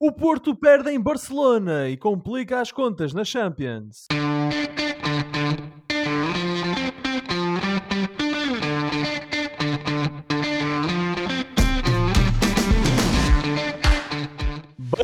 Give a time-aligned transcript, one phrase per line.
[0.00, 4.06] O Porto perde em Barcelona e complica as contas na Champions.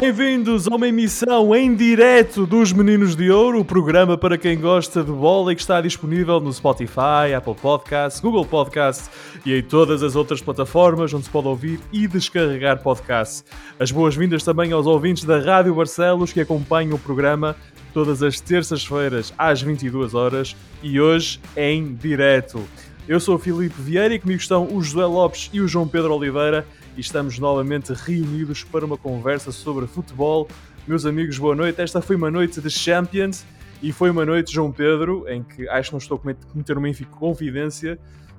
[0.00, 5.04] Bem-vindos a uma emissão em direto dos Meninos de Ouro, o programa para quem gosta
[5.04, 9.08] de bola e que está disponível no Spotify, Apple Podcasts, Google Podcasts
[9.46, 13.44] e em todas as outras plataformas onde se pode ouvir e descarregar podcasts.
[13.78, 17.54] As boas-vindas também aos ouvintes da Rádio Barcelos que acompanham o programa
[17.92, 22.60] todas as terças-feiras às 22 horas e hoje em direto.
[23.06, 26.14] Eu sou o Filipe Vieira e comigo estão o José Lopes e o João Pedro
[26.14, 26.66] Oliveira
[26.96, 30.48] e estamos novamente reunidos para uma conversa sobre futebol.
[30.86, 31.80] Meus amigos, boa noite.
[31.80, 33.44] Esta foi uma noite de Champions
[33.82, 36.88] e foi uma noite, João Pedro, em que acho que não estou a cometer uma
[37.10, 37.98] confidência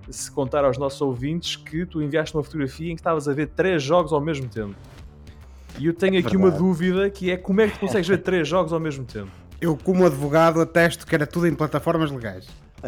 [0.10, 3.48] se contar aos nossos ouvintes que tu enviaste uma fotografia em que estavas a ver
[3.48, 4.76] três jogos ao mesmo tempo.
[5.80, 6.64] E eu tenho aqui uma verdade.
[6.64, 9.32] dúvida que é como é que tu consegues ver três jogos ao mesmo tempo?
[9.60, 12.48] Eu, como advogado, atesto que era tudo em plataformas legais.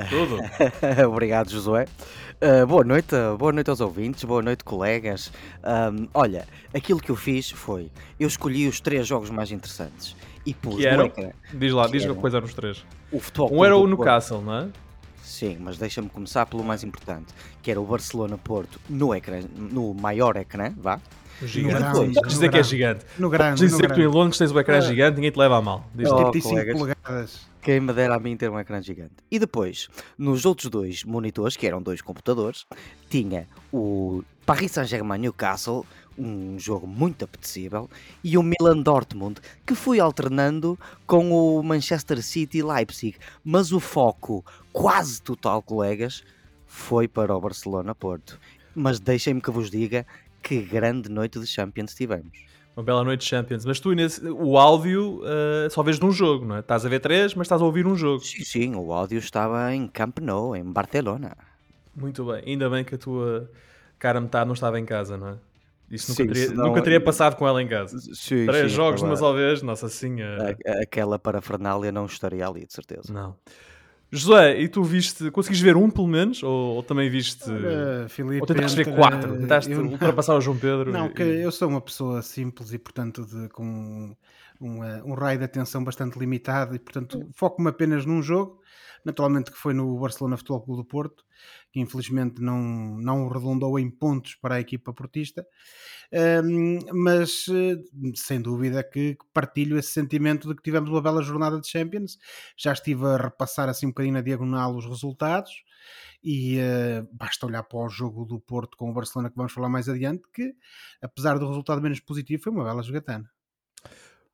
[0.09, 0.39] Tudo?
[1.09, 1.85] Obrigado, Josué.
[2.41, 5.31] Uh, boa noite, boa noite aos ouvintes, boa noite, colegas.
[5.63, 10.53] Um, olha, aquilo que eu fiz foi: eu escolhi os três jogos mais interessantes e
[10.53, 11.05] pus Que eram?
[11.05, 12.15] ecrã Diz lá, Que diz eram?
[12.15, 12.85] quais eram os três.
[13.11, 13.51] o futebol.
[13.53, 13.87] Um era o.
[13.87, 14.67] Newcastle, não é?
[15.23, 20.37] Sim, mas deixa-me começar pelo mais importante, que era o Barcelona-Porto no ecrã, no maior
[20.37, 20.99] ecrã, vá.
[21.43, 21.75] Gigante.
[21.79, 22.67] grande, Podes dizer no que é grande.
[22.69, 23.05] gigante.
[23.19, 24.07] No grande, Podes no dizer que tu em.
[24.07, 24.81] Londres tens o ecrã Ah.
[24.81, 25.85] gigante, ninguém te leva a mal.
[25.93, 26.15] Diz lá.
[26.15, 26.77] Oh, 75 colegas.
[26.77, 27.47] polegadas.
[27.61, 29.15] Quem me dera a mim ter um ecrã gigante.
[29.29, 32.65] E depois, nos outros dois monitores, que eram dois computadores,
[33.09, 35.85] tinha o Paris Saint-Germain Newcastle,
[36.17, 37.89] um jogo muito apetecível,
[38.23, 43.17] e o Milan Dortmund, que fui alternando com o Manchester City Leipzig.
[43.43, 46.23] Mas o foco, quase total, colegas,
[46.65, 48.39] foi para o Barcelona Porto.
[48.73, 50.05] Mas deixem-me que vos diga
[50.41, 52.31] que grande noite de Champions tivemos.
[52.77, 53.65] Uma bela noite de Champions.
[53.65, 53.89] Mas tu,
[54.35, 56.59] o áudio, eh, só vês de um jogo, não é?
[56.59, 58.23] Estás a ver três, mas estás a ouvir um jogo.
[58.23, 61.35] Sim, sim, o áudio estava em Camp Nou, em Barcelona.
[61.95, 62.43] Muito bem.
[62.45, 63.49] Ainda bem que a tua
[63.97, 65.35] cara metade não estava em casa, não é?
[65.89, 67.97] Isso nunca, Sim, teria, senão- nunca teria passado com ela em casa.
[68.13, 70.55] Sim, Três sim, jogos de uma só vez, nossa senhora.
[70.83, 73.11] Aquela parafernália não estaria ali, de certeza.
[73.11, 73.35] Não.
[74.11, 76.41] José, e tu viste, conseguiste ver um pelo menos?
[76.41, 77.49] Ou, ou também viste.
[77.49, 79.37] Ora, Filipe, ou tentaste ver quatro?
[79.37, 80.91] Tentaste eu- ultrapassar o João Pedro?
[80.91, 84.15] Não, e- que eu sou uma pessoa simples e, portanto, de- com um,
[84.61, 88.61] um, um raio de atenção bastante limitado e, portanto, foco-me apenas num jogo.
[89.03, 91.23] Naturalmente que foi no Barcelona Futebol Clube do Porto,
[91.71, 92.59] que infelizmente não,
[92.97, 95.45] não redundou em pontos para a equipa portista.
[96.93, 97.77] Mas eh,
[98.15, 102.17] sem dúvida que partilho esse sentimento de que tivemos uma bela jornada de Champions.
[102.55, 105.63] Já estive a repassar assim um bocadinho na diagonal os resultados
[106.23, 109.69] e eh, basta olhar para o jogo do Porto com o Barcelona que vamos falar
[109.69, 110.53] mais adiante que
[111.01, 113.29] apesar do resultado menos positivo foi uma bela jogatana.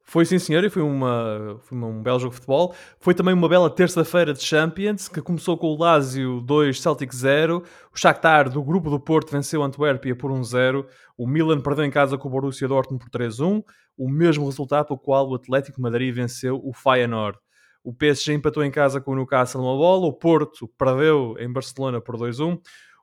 [0.06, 2.76] Foi sim, senhor, e foi, uma, foi um belo jogo de futebol.
[3.00, 7.64] Foi também uma bela terça-feira de Champions, que começou com o Lazio 2, Celtic 0.
[7.92, 10.86] O Shakhtar, do grupo do Porto, venceu o Antuérpia por 1-0.
[11.18, 13.64] O Milan perdeu em casa com o Borussia Dortmund por 3-1.
[13.98, 17.40] O mesmo resultado pelo qual o Atlético Madrid venceu o Feyenoord.
[17.84, 20.06] O PSG empatou em casa com o Newcastle uma bola.
[20.06, 22.60] O Porto perdeu em Barcelona por 2-1.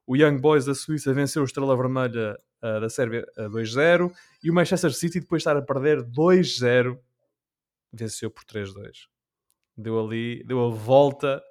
[0.06, 4.12] O Young Boys da Suíça venceu o Estrela Vermelha ah, da Sérvia a 2-0.
[4.42, 6.98] E o Manchester City, depois de estar a perder 2-0,
[7.92, 9.06] venceu por 3-2.
[9.76, 11.42] Deu ali, deu a volta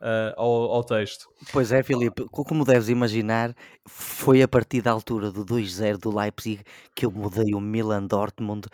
[0.00, 1.28] ah, ao, ao texto.
[1.52, 3.54] Pois é, Filipe, co- como deves imaginar,
[3.88, 6.62] foi a partir da altura do 2-0 do Leipzig
[6.94, 8.68] que eu mudei o Milan Dortmund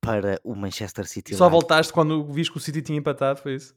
[0.00, 1.34] para o Manchester City.
[1.34, 3.74] Só voltaste quando viste que o City tinha empatado, foi isso?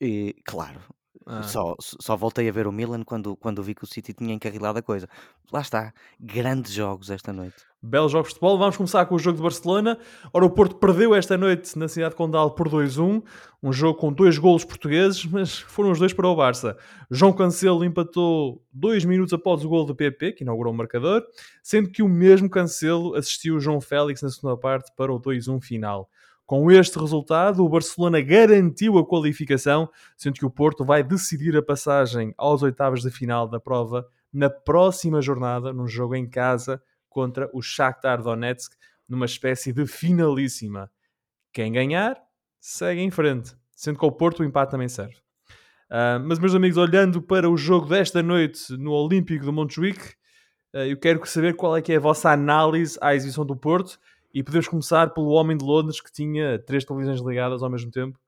[0.00, 0.80] E, claro,
[1.28, 1.42] Ah.
[1.42, 4.78] só, só voltei a ver o Milan quando, quando vi que o City tinha encarrilado
[4.78, 5.08] a coisa.
[5.52, 7.56] Lá está, grandes jogos esta noite.
[7.82, 8.56] Belos jogos de futebol.
[8.58, 9.98] Vamos começar com o jogo de Barcelona.
[10.32, 13.22] Ora, o Porto perdeu esta noite na cidade de Condal por 2-1.
[13.60, 16.76] Um jogo com dois golos portugueses, mas foram os dois para o Barça.
[17.10, 21.24] João Cancelo empatou dois minutos após o gol do PP, que inaugurou o marcador,
[21.62, 25.60] sendo que o mesmo Cancelo assistiu o João Félix na segunda parte para o 2-1
[25.60, 26.08] final.
[26.46, 31.62] Com este resultado, o Barcelona garantiu a qualificação, sendo que o Porto vai decidir a
[31.62, 37.50] passagem aos oitavos de final da prova na próxima jornada, num jogo em casa contra
[37.52, 38.76] o Shakhtar Donetsk,
[39.08, 40.88] numa espécie de finalíssima.
[41.52, 42.16] Quem ganhar,
[42.60, 43.56] segue em frente.
[43.74, 45.16] Sendo que ao Porto o empate também serve.
[45.90, 50.14] Ah, mas, meus amigos, olhando para o jogo desta noite no Olímpico de Montjuic,
[50.72, 53.98] ah, eu quero saber qual é que é a vossa análise à exibição do Porto
[54.36, 58.20] e podemos começar pelo homem de Londres que tinha três televisões ligadas ao mesmo tempo.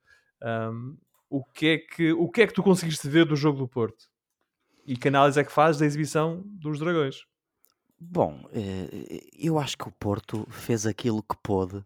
[0.42, 0.96] Ahm,
[1.28, 4.06] o, que é que, o que é que tu conseguiste ver do jogo do Porto?
[4.86, 7.26] E que análise é que fazes da exibição dos Dragões?
[8.00, 11.84] Bom, eh, eu acho que o Porto fez aquilo que pôde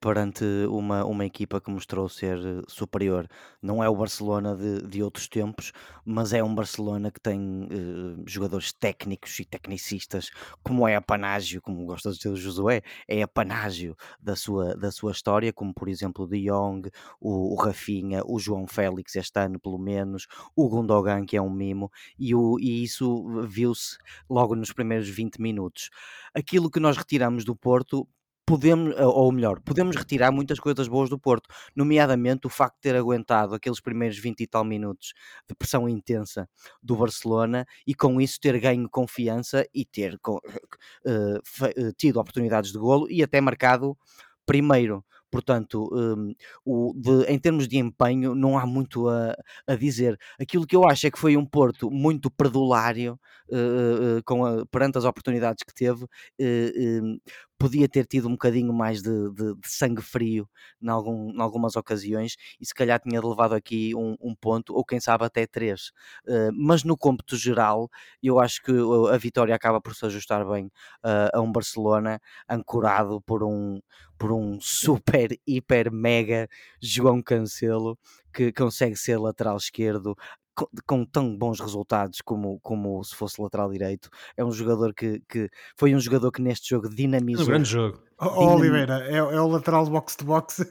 [0.00, 3.28] perante uma, uma equipa que mostrou ser eh, superior.
[3.60, 5.72] Não é o Barcelona de, de outros tempos,
[6.04, 10.30] mas é um Barcelona que tem eh, jogadores técnicos e tecnicistas,
[10.62, 14.74] como é a Panágio, como gosta de dizer o Josué, é a Panágio da sua,
[14.74, 19.16] da sua história, como por exemplo o De Jong, o, o Rafinha, o João Félix
[19.16, 20.26] este ano pelo menos,
[20.56, 23.98] o Gundogan que é um mimo, e, o, e isso viu-se
[24.30, 25.90] logo nos primeiros 20 minutos.
[26.34, 28.08] Aquilo que nós retiramos do Porto
[28.50, 32.96] podemos, ou melhor, podemos retirar muitas coisas boas do Porto, nomeadamente o facto de ter
[32.96, 35.12] aguentado aqueles primeiros 20 e tal minutos
[35.48, 36.48] de pressão intensa
[36.82, 43.06] do Barcelona e com isso ter ganho confiança e ter uh, tido oportunidades de golo
[43.08, 43.96] e até marcado
[44.44, 45.04] primeiro.
[45.30, 50.18] Portanto, um, o, de, em termos de empenho, não há muito a, a, dizer.
[50.40, 53.18] Aquilo que eu acho é que foi um Porto muito perdulário
[53.48, 56.02] uh, uh, com a, perante as oportunidades que teve.
[56.04, 57.20] Uh,
[57.60, 60.48] podia ter tido um bocadinho mais de, de, de sangue frio
[60.82, 64.82] em, algum, em algumas ocasiões e se calhar tinha levado aqui um, um ponto ou
[64.82, 65.92] quem sabe até três.
[66.26, 67.90] Uh, mas no cômputo geral,
[68.22, 68.72] eu acho que
[69.12, 70.68] a vitória acaba por se ajustar bem
[71.04, 72.18] uh, a um Barcelona
[72.48, 73.78] ancorado por um,
[74.16, 76.48] por um super, hiper, mega
[76.80, 77.98] João Cancelo
[78.32, 80.16] que consegue ser lateral esquerdo
[80.54, 84.08] com, com, tão bons resultados como, como se fosse lateral direito.
[84.36, 87.44] É um jogador que, que foi um jogador que neste jogo dinamizou.
[87.44, 88.02] Um grande jogo.
[88.18, 90.64] Oh, Oliveira, é, é o lateral box to box.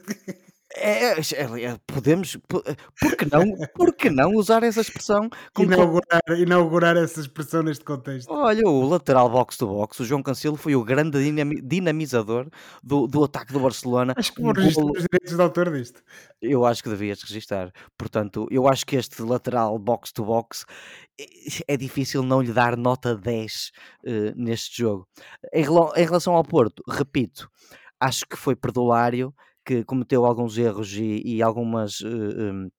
[0.76, 5.28] É, é, é, podemos, por que não, por que não usar essa expressão?
[5.58, 8.32] Inaugurar, inaugurar essa expressão neste contexto.
[8.32, 11.18] Olha, o lateral box to box, o João Cancelo foi o grande
[11.62, 12.48] dinamizador
[12.84, 14.14] do, do ataque do Barcelona.
[14.16, 16.02] Acho que vou registrar os direitos de autor disto.
[16.40, 17.72] Eu acho que devias registrar.
[17.98, 20.64] Portanto, eu acho que este lateral box to box
[21.66, 23.72] é difícil não lhe dar nota 10
[24.06, 25.08] uh, neste jogo.
[25.52, 27.50] Em, em relação ao Porto, repito,
[27.98, 29.34] acho que foi perdulário
[29.70, 32.00] que cometeu alguns erros e, e algumas.
[32.00, 32.70] Uh, um,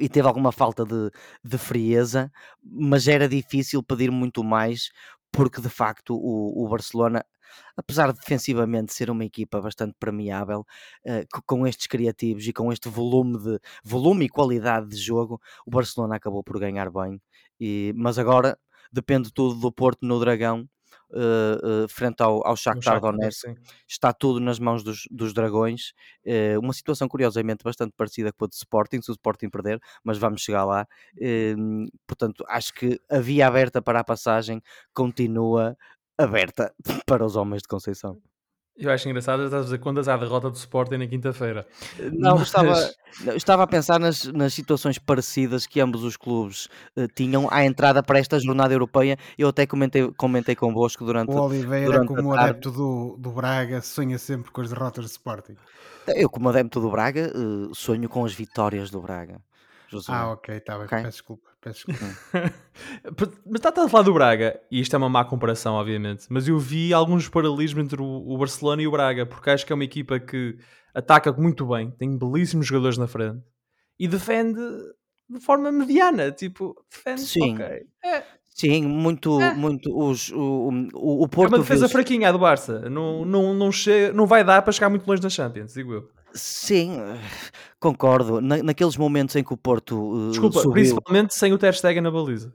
[0.00, 1.10] e teve alguma falta de,
[1.44, 2.32] de frieza,
[2.64, 4.90] mas era difícil pedir muito mais,
[5.30, 7.24] porque de facto o, o Barcelona,
[7.76, 10.66] apesar de defensivamente ser uma equipa bastante premiável,
[11.06, 15.70] uh, com estes criativos e com este volume de volume e qualidade de jogo, o
[15.70, 17.20] Barcelona acabou por ganhar bem.
[17.60, 18.58] E, mas agora
[18.92, 20.68] depende tudo do Porto no Dragão
[21.10, 23.54] uh, frente ao, ao Shakhtar Donetsk.
[23.88, 25.92] Está tudo nas mãos dos, dos dragões.
[26.24, 30.18] Uh, uma situação curiosamente bastante parecida com a do Sporting, se o Sporting perder, mas
[30.18, 30.86] vamos chegar lá.
[32.06, 34.60] Portanto, acho que a via aberta para a passagem
[34.92, 35.76] continua
[36.18, 36.74] aberta
[37.06, 38.20] para os homens de Conceição.
[38.78, 41.66] Eu acho engraçado, estás a fazer contas à derrota do Sporting na quinta-feira.
[42.12, 42.48] Não, Mas...
[42.48, 42.90] estava,
[43.34, 48.02] estava a pensar nas, nas situações parecidas que ambos os clubes uh, tinham à entrada
[48.02, 49.16] para esta jornada europeia.
[49.38, 54.18] Eu até comentei, comentei convosco durante O Oliveira, durante como adepto do, do Braga, sonha
[54.18, 55.56] sempre com as derrotas do Sporting.
[56.06, 59.40] Eu, como adepto do Braga, uh, sonho com as vitórias do Braga.
[59.88, 60.12] José.
[60.12, 60.86] Ah, ok, está bem.
[60.86, 60.98] Okay?
[60.98, 61.55] Peço desculpa.
[61.66, 62.14] Peço desculpa.
[63.44, 66.60] mas está a falar do Braga, e isto é uma má comparação, obviamente, mas eu
[66.60, 70.20] vi alguns paralelismos entre o, Barcelona e o Braga, porque acho que é uma equipa
[70.20, 70.56] que
[70.94, 73.42] ataca muito bem, tem belíssimos jogadores na frente
[73.98, 74.60] e defende
[75.28, 77.54] de forma mediana, tipo, defende, Sim.
[77.54, 77.66] ok.
[78.04, 78.22] É.
[78.46, 79.52] Sim, muito, é.
[79.52, 79.90] muito.
[79.92, 81.52] Os, o, o, o Porto.
[81.52, 82.88] É uma defesa fraquinha do Barça.
[82.88, 86.08] Não, não, não, chega, não vai dar para chegar muito longe na Champions, digo eu.
[86.36, 86.98] Sim,
[87.80, 88.40] concordo.
[88.40, 90.72] Na, naqueles momentos em que o Porto uh, Desculpa, subiu...
[90.72, 92.52] principalmente sem o Ter Stegen na baliza.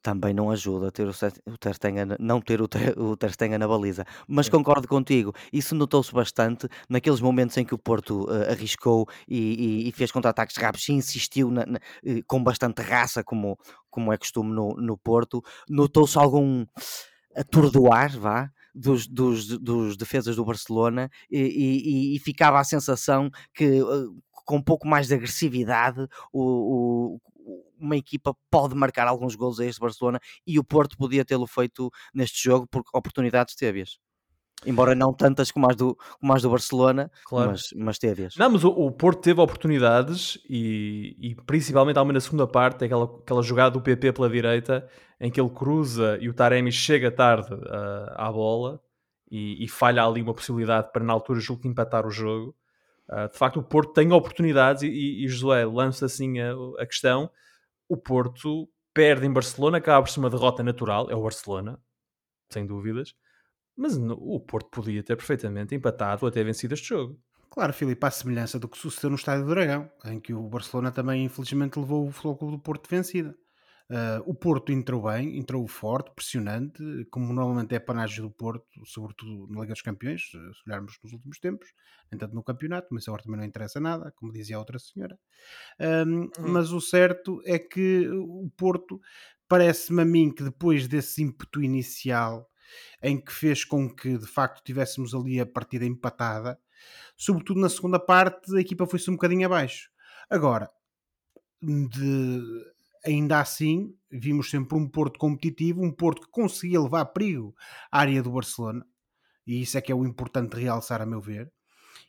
[0.00, 1.10] Também não ajuda ter o,
[1.46, 4.04] o Ter Stegen, não ter o Ter, o Ter Stegen na baliza.
[4.26, 4.50] Mas é.
[4.50, 5.34] concordo contigo.
[5.52, 10.10] Isso notou-se bastante naqueles momentos em que o Porto uh, arriscou e, e, e, fez
[10.10, 13.58] contra-ataques rápidos e insistiu na, na, uh, com bastante raça, como,
[13.90, 15.42] como é costume no, no Porto.
[15.68, 16.64] Notou-se algum
[17.36, 23.82] atordoar, vá, dos, dos, dos defesas do Barcelona e, e, e, ficava a sensação que
[23.82, 27.20] uh, com um pouco mais de agressividade o, o,
[27.78, 31.90] uma equipa pode marcar alguns gols a este Barcelona e o Porto podia tê-lo feito
[32.14, 33.98] neste jogo por oportunidades teve-as.
[34.66, 37.50] Embora não tantas como as do, como as do Barcelona, claro.
[37.50, 38.34] mas, mas teve-as.
[38.36, 42.84] Não, mas o, o, Porto teve oportunidades e, e principalmente ao menos na segunda parte,
[42.84, 44.88] aquela, aquela jogada do PP pela direita,
[45.20, 48.80] em que ele cruza e o Taremi chega tarde uh, à bola
[49.30, 52.54] e, e, falha ali uma possibilidade para na altura julgo que empatar o jogo.
[53.08, 56.86] Uh, de facto, o Porto tem oportunidades e, e, e Josué lança assim a, a,
[56.86, 57.30] questão.
[57.88, 61.78] O Porto perde em Barcelona, acaba por ser uma derrota natural, é o Barcelona,
[62.50, 63.14] sem dúvidas
[63.78, 67.16] mas o Porto podia ter perfeitamente empatado ou até vencido este jogo.
[67.48, 70.90] Claro, Filipe, à semelhança do que sucedeu no Estádio do Dragão, em que o Barcelona
[70.90, 73.34] também infelizmente levou o Futebol do Porto vencida.
[73.90, 78.66] Uh, o Porto entrou bem, entrou forte, pressionante, como normalmente é a panagem do Porto,
[78.84, 81.68] sobretudo na Liga dos Campeões, se olharmos nos últimos tempos,
[82.10, 85.18] nem tanto no campeonato, mas agora também não interessa nada, como dizia a outra senhora.
[85.80, 86.30] Um, hum.
[86.40, 89.00] Mas o certo é que o Porto
[89.48, 92.46] parece-me a mim que depois desse ímpeto inicial,
[93.02, 96.58] em que fez com que de facto tivéssemos ali a partida empatada,
[97.16, 99.90] sobretudo na segunda parte, a equipa foi-se um bocadinho abaixo.
[100.30, 100.70] Agora,
[101.62, 102.42] de,
[103.04, 107.54] ainda assim, vimos sempre um Porto competitivo, um Porto que conseguia levar perigo
[107.90, 108.86] à área do Barcelona,
[109.46, 111.50] e isso é que é o importante realçar, a meu ver,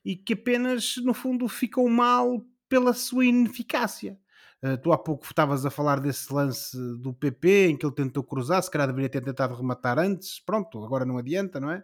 [0.04, 4.20] e que apenas, no fundo, ficou mal pela sua ineficácia.
[4.62, 8.22] Uh, tu há pouco estavas a falar desse lance do PP em que ele tentou
[8.24, 10.40] cruzar, se calhar deveria ter tentado rematar antes.
[10.40, 11.84] Pronto, agora não adianta, não é?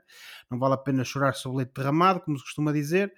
[0.52, 3.14] Não vale a pena chorar sobre leite derramado, como se costuma dizer.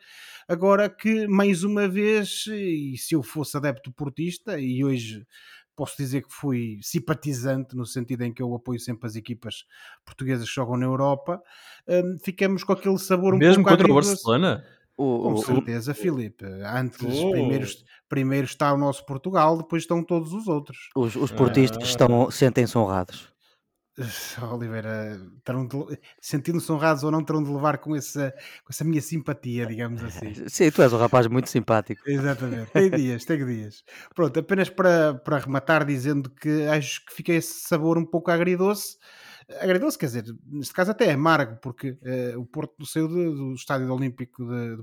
[0.48, 5.26] Agora que, mais uma vez, e se eu fosse adepto portista, e hoje
[5.78, 9.64] posso dizer que fui simpatizante no sentido em que eu apoio sempre as equipas
[10.04, 11.42] portuguesas que jogam na Europa,
[11.88, 14.66] um, ficamos com aquele sabor um Mesmo pouco contra o Barcelona?
[14.98, 16.44] O, Com certeza, o, Filipe.
[16.66, 17.32] Antes, oh.
[17.32, 17.68] primeiro,
[18.10, 20.90] primeiro está o nosso Portugal, depois estão todos os outros.
[20.96, 21.86] Os, os portistas ah.
[21.86, 23.32] estão, sentem-se honrados.
[24.52, 25.20] Oliveira,
[26.22, 28.32] sentindo-se honrados ou não, terão de levar com essa,
[28.64, 30.34] com essa minha simpatia, digamos assim.
[30.48, 32.02] Sim, tu és um rapaz muito simpático.
[32.06, 33.84] Exatamente, tem dias, tem dias.
[34.16, 38.98] Pronto, apenas para, para rematar, dizendo que acho que fica esse sabor um pouco agridoce
[39.62, 43.54] agridoce, quer dizer, neste caso até é amargo, porque uh, o Porto saiu de, do
[43.54, 44.82] Estádio Olímpico de, de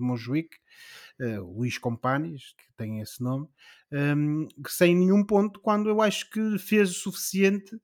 [1.21, 3.47] uh, Luís Companhis, que tem esse nome,
[3.93, 7.77] um, ehm, sem nenhum ponto, quando eu acho que fez o suficiente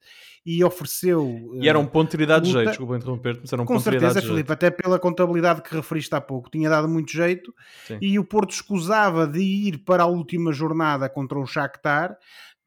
[0.44, 1.24] e ofereceu.
[1.24, 3.84] Uh, e era um ponto de de jeito, desculpa interromper-te, mas era um Com ponto
[3.84, 7.54] certeza, Filipe, até pela contabilidade que referiste há pouco, tinha dado muito jeito
[7.86, 7.98] Sim.
[8.00, 12.16] e o Porto escusava de ir para a última jornada contra o Shakhtar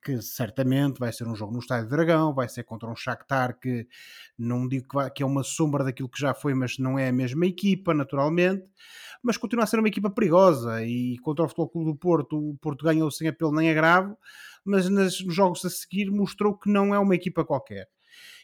[0.03, 3.87] que certamente vai ser um jogo no Estádio Dragão, vai ser contra um Shakhtar que
[4.37, 7.07] não digo que, vai, que é uma sombra daquilo que já foi, mas não é
[7.07, 8.65] a mesma equipa, naturalmente,
[9.23, 12.57] mas continua a ser uma equipa perigosa e contra o Futebol Clube do Porto, o
[12.57, 14.17] Porto ganhou sem apelo nem agravo,
[14.65, 17.87] mas nos jogos a seguir mostrou que não é uma equipa qualquer.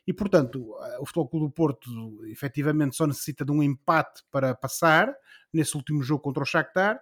[0.08, 5.14] E, portanto, o Futebol Clube do Porto efetivamente só necessita de um empate para passar
[5.54, 7.00] nesse último jogo contra o Shakhtar,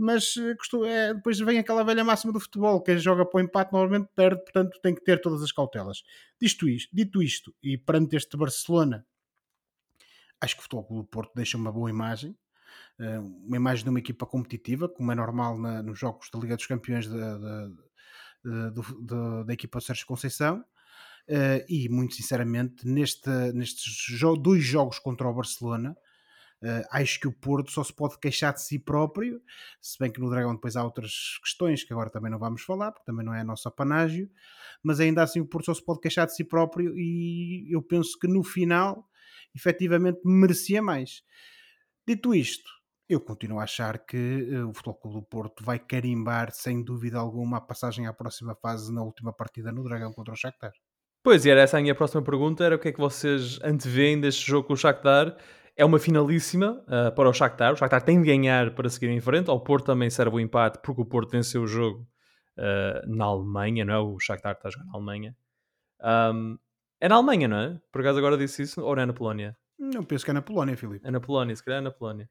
[0.00, 3.72] mas eh, é, depois vem aquela velha máxima do futebol, quem joga para o empate
[3.72, 6.02] normalmente perde, portanto tem que ter todas as cautelas.
[6.40, 9.06] Dito isto, dito isto e perante este Barcelona,
[10.40, 12.34] acho que o Futebol do Porto deixa uma boa imagem,
[12.98, 16.56] eh, uma imagem de uma equipa competitiva, como é normal na, nos jogos da Liga
[16.56, 17.68] dos Campeões da, da,
[19.44, 20.64] da, equipa de Sérgio Conceição.
[21.28, 25.96] Uh, e muito sinceramente, neste, nestes jo dois jogos contra o Barcelona,
[26.62, 29.40] Uh, acho que o Porto só se pode queixar de si próprio,
[29.80, 32.92] se bem que no Dragão depois há outras questões que agora também não vamos falar,
[32.92, 34.30] porque também não é nosso apanágio,
[34.82, 38.18] mas ainda assim o Porto só se pode queixar de si próprio e eu penso
[38.18, 39.08] que no final
[39.54, 41.22] efetivamente merecia mais.
[42.06, 42.70] Dito isto,
[43.08, 44.16] eu continuo a achar que
[44.52, 48.54] uh, o Futebol Clube do Porto vai carimbar sem dúvida alguma a passagem à próxima
[48.54, 50.72] fase na última partida no Dragão contra o Shakhtar.
[51.22, 54.20] Pois, e era essa a minha próxima pergunta, era o que é que vocês anteveem
[54.20, 55.36] deste jogo com o Shakhtar
[55.80, 57.72] é uma finalíssima uh, para o Shakhtar.
[57.72, 59.48] O Shakhtar tem de ganhar para seguir em frente.
[59.48, 62.06] Ao Porto também serve o empate porque o Porto venceu o jogo
[62.58, 63.98] uh, na Alemanha, não é?
[63.98, 65.34] O Shakhtar está a jogar na Alemanha.
[66.34, 66.58] Um,
[67.00, 67.80] é na Alemanha, não é?
[67.90, 68.82] Por acaso agora disse isso?
[68.82, 69.56] Ou é na Polónia?
[69.78, 71.00] Não, penso que é na Polónia, Filipe.
[71.08, 72.28] É na Polónia, se calhar é na Polónia.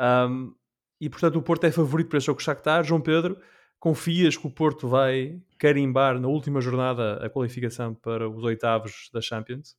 [0.00, 0.54] Um,
[0.98, 2.82] e portanto o Porto é favorito para este jogo com o Shakhtar.
[2.82, 3.38] João Pedro,
[3.78, 9.20] confias que o Porto vai carimbar na última jornada a qualificação para os oitavos da
[9.20, 9.76] Champions?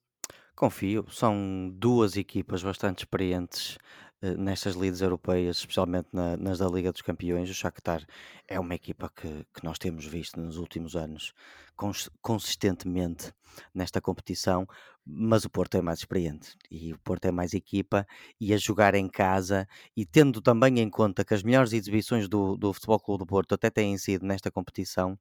[0.57, 3.77] Confio, são duas equipas bastante experientes
[4.23, 7.47] eh, nestas ligas europeias, especialmente na- nas da Liga dos Campeões.
[7.49, 8.03] O Shakhtar
[8.47, 11.31] é uma equipa que, que nós temos visto nos últimos anos
[11.75, 13.31] cons- consistentemente
[13.73, 14.65] nesta competição,
[15.05, 18.05] mas o Porto é mais experiente e o Porto é mais equipa
[18.41, 22.57] e a jogar em casa e tendo também em conta que as melhores exibições do,
[22.57, 25.17] do Futebol Clube do Porto até têm sido nesta competição,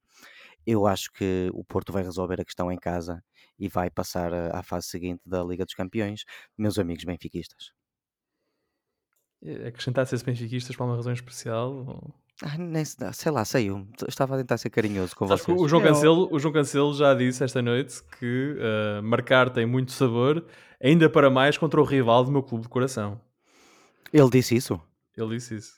[0.66, 3.22] eu acho que o Porto vai resolver a questão em casa
[3.58, 6.24] e vai passar à fase seguinte da Liga dos Campeões,
[6.56, 7.72] meus amigos benfiquistas.
[9.66, 11.72] Acrescentasse esse benfiquistas por uma razão especial?
[11.72, 12.14] Ou...
[12.42, 13.88] Ah, nem, sei lá, saiu.
[14.08, 15.60] Estava a tentar ser carinhoso com Sabes vocês.
[15.60, 19.92] O João, Cancelo, o João Cancelo já disse esta noite que uh, marcar tem muito
[19.92, 20.44] sabor,
[20.82, 23.20] ainda para mais contra o rival do meu clube de coração.
[24.12, 24.80] Ele disse isso?
[25.16, 25.74] Ele disse isso.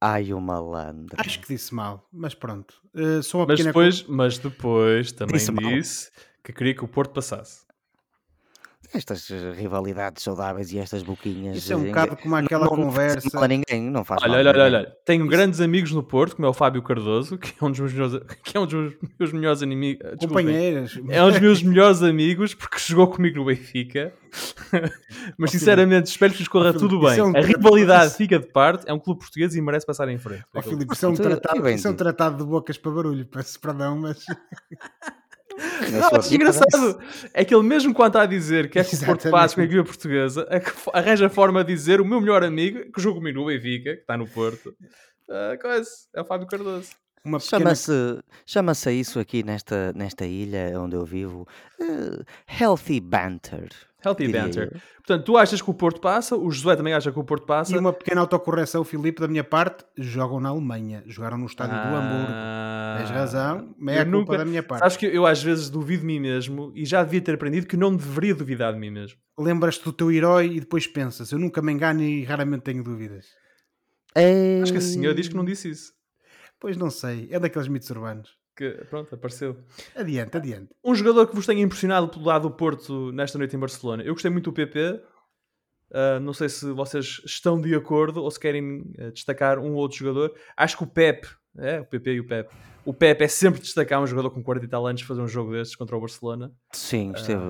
[0.00, 1.16] Ai, o malandro.
[1.18, 2.74] Acho que disse mal, mas pronto.
[2.94, 3.70] Uh, sou uma mas, pequena...
[3.70, 6.10] depois, mas depois também disse, disse
[6.44, 7.64] que queria que o Porto passasse.
[8.92, 11.56] Estas eh, rivalidades saudáveis e estas boquinhas.
[11.56, 13.44] Isso é um eh, bocado como não, aquela não faz conversa.
[13.44, 14.96] a ninguém, não faz Olha, mal olha, olha, olha.
[15.06, 17.80] Tenho Isso- grandes amigos no Porto, como é o Fábio Cardoso, que é um dos
[17.80, 20.02] meus melhores, que é um dos meus melhores inimigos.
[20.10, 20.44] desculpem.
[20.46, 21.00] Companheiras.
[21.08, 24.12] É um dos meus melhores amigos porque jogou comigo no Benfica.
[25.38, 27.18] Mas sinceramente, espero que lhes corra tudo bem.
[27.18, 28.84] é um a rivalidade fica de parte.
[28.86, 30.44] É um clube português e merece passar em frente.
[30.54, 33.26] Ó, Filipe, isso é um tratado, isso é um tratado de bocas para barulho.
[33.26, 34.24] Peço perdão, mas.
[35.92, 37.00] Não, mas vida, engraçado.
[37.32, 39.60] É que ele mesmo quando está a dizer que é que o Porto passa com
[39.60, 40.60] a equipa portuguesa, é
[40.92, 44.26] arranja forma de dizer o meu melhor amigo, que comigo no Benfica, que está no
[44.26, 44.74] Porto,
[45.60, 46.90] coisa, é o Fábio Cardoso.
[47.24, 51.46] Uma pequena Chama-se chama isso aqui nesta, nesta ilha onde eu vivo
[51.80, 52.22] eh,
[52.60, 53.70] Healthy Banter.
[54.04, 54.70] Healthy banter.
[54.74, 54.80] eu.
[54.96, 57.74] Portanto, tu achas que o Porto passa, o Josué também acha que o Porto passa.
[57.74, 61.96] E uma pequena autocorreção, Filipe, da minha parte, jogam na Alemanha, jogaram no estádio do
[61.96, 62.26] Hamburgo.
[62.28, 64.80] Ah, Tens razão, mas é a culpa nunca- da minha parte.
[64.80, 67.78] Sabes que eu às vezes duvido de mim mesmo e já devia ter aprendido que
[67.78, 69.18] não deveria duvidar de mim mesmo.
[69.38, 73.24] Lembras-te do teu herói e depois pensas, eu nunca me engano e raramente tenho dúvidas.
[74.62, 75.93] Acho que a senhora diz que não disse isso.
[76.64, 78.38] Pois não sei, é daqueles mitos urbanos.
[78.56, 79.54] Que, pronto, apareceu.
[79.94, 80.70] Adiante, adiante.
[80.82, 84.02] Um jogador que vos tenha impressionado pelo lado do Porto nesta noite em Barcelona.
[84.02, 84.98] Eu gostei muito do PP.
[85.92, 89.76] Ah, não sei se vocês estão de acordo ou se querem eh, destacar um ou
[89.76, 90.34] outro jogador.
[90.56, 91.28] Acho que o Pep,
[91.58, 92.50] é, o PP e o Pep.
[92.82, 95.52] O Pep é sempre destacar um jogador com 40 e tal anos fazer um jogo
[95.52, 96.50] destes contra o Barcelona.
[96.72, 97.42] Sim, esteve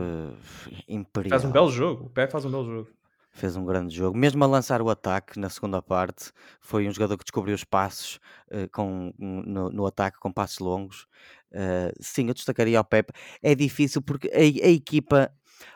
[0.88, 1.38] imperial.
[1.38, 2.06] Faz um belo jogo.
[2.06, 2.90] O Pep faz um belo jogo.
[3.36, 4.16] Fez um grande jogo.
[4.16, 8.20] Mesmo a lançar o ataque na segunda parte, foi um jogador que descobriu os passos
[8.48, 11.08] eh, com, no, no ataque com passos longos.
[11.52, 13.12] Eh, sim, eu destacaria ao Pepe.
[13.42, 15.32] É difícil porque a, a equipa.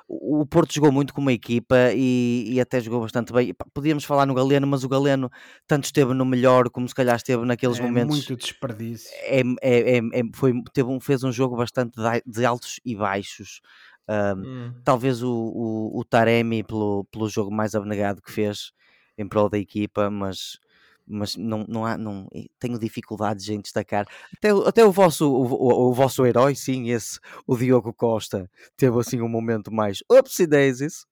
[0.09, 3.55] O Porto jogou muito como uma equipa e, e até jogou bastante bem.
[3.75, 5.31] Podíamos falar no Galeno, mas o Galeno
[5.67, 8.17] tanto esteve no melhor como se calhar esteve naqueles é momentos.
[8.17, 9.11] muito desperdício.
[9.23, 11.93] É, é, é, é- foi, teve um, fez um jogo bastante
[12.27, 13.61] de altos e baixos.
[14.09, 14.75] Ahm, Hum.
[14.85, 18.73] talvez o, o, o Taremi pelo, pelo jogo mais abnegado que fez
[19.19, 20.59] em prol da equipa, mas,
[21.07, 22.27] mas não, não há, não,
[22.59, 24.07] tenho dificuldades em destacar.
[24.37, 28.50] Até, o- até o, vosso, o, o, o vosso herói, sim, esse, o Diogo Costa,
[28.77, 31.05] teve assim um momento mais upsy daisies.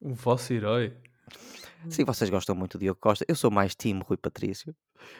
[0.00, 0.94] O vosso herói.
[1.88, 3.24] Sim, vocês gostam muito do Diogo Costa.
[3.28, 4.74] Eu sou mais time Rui Patrício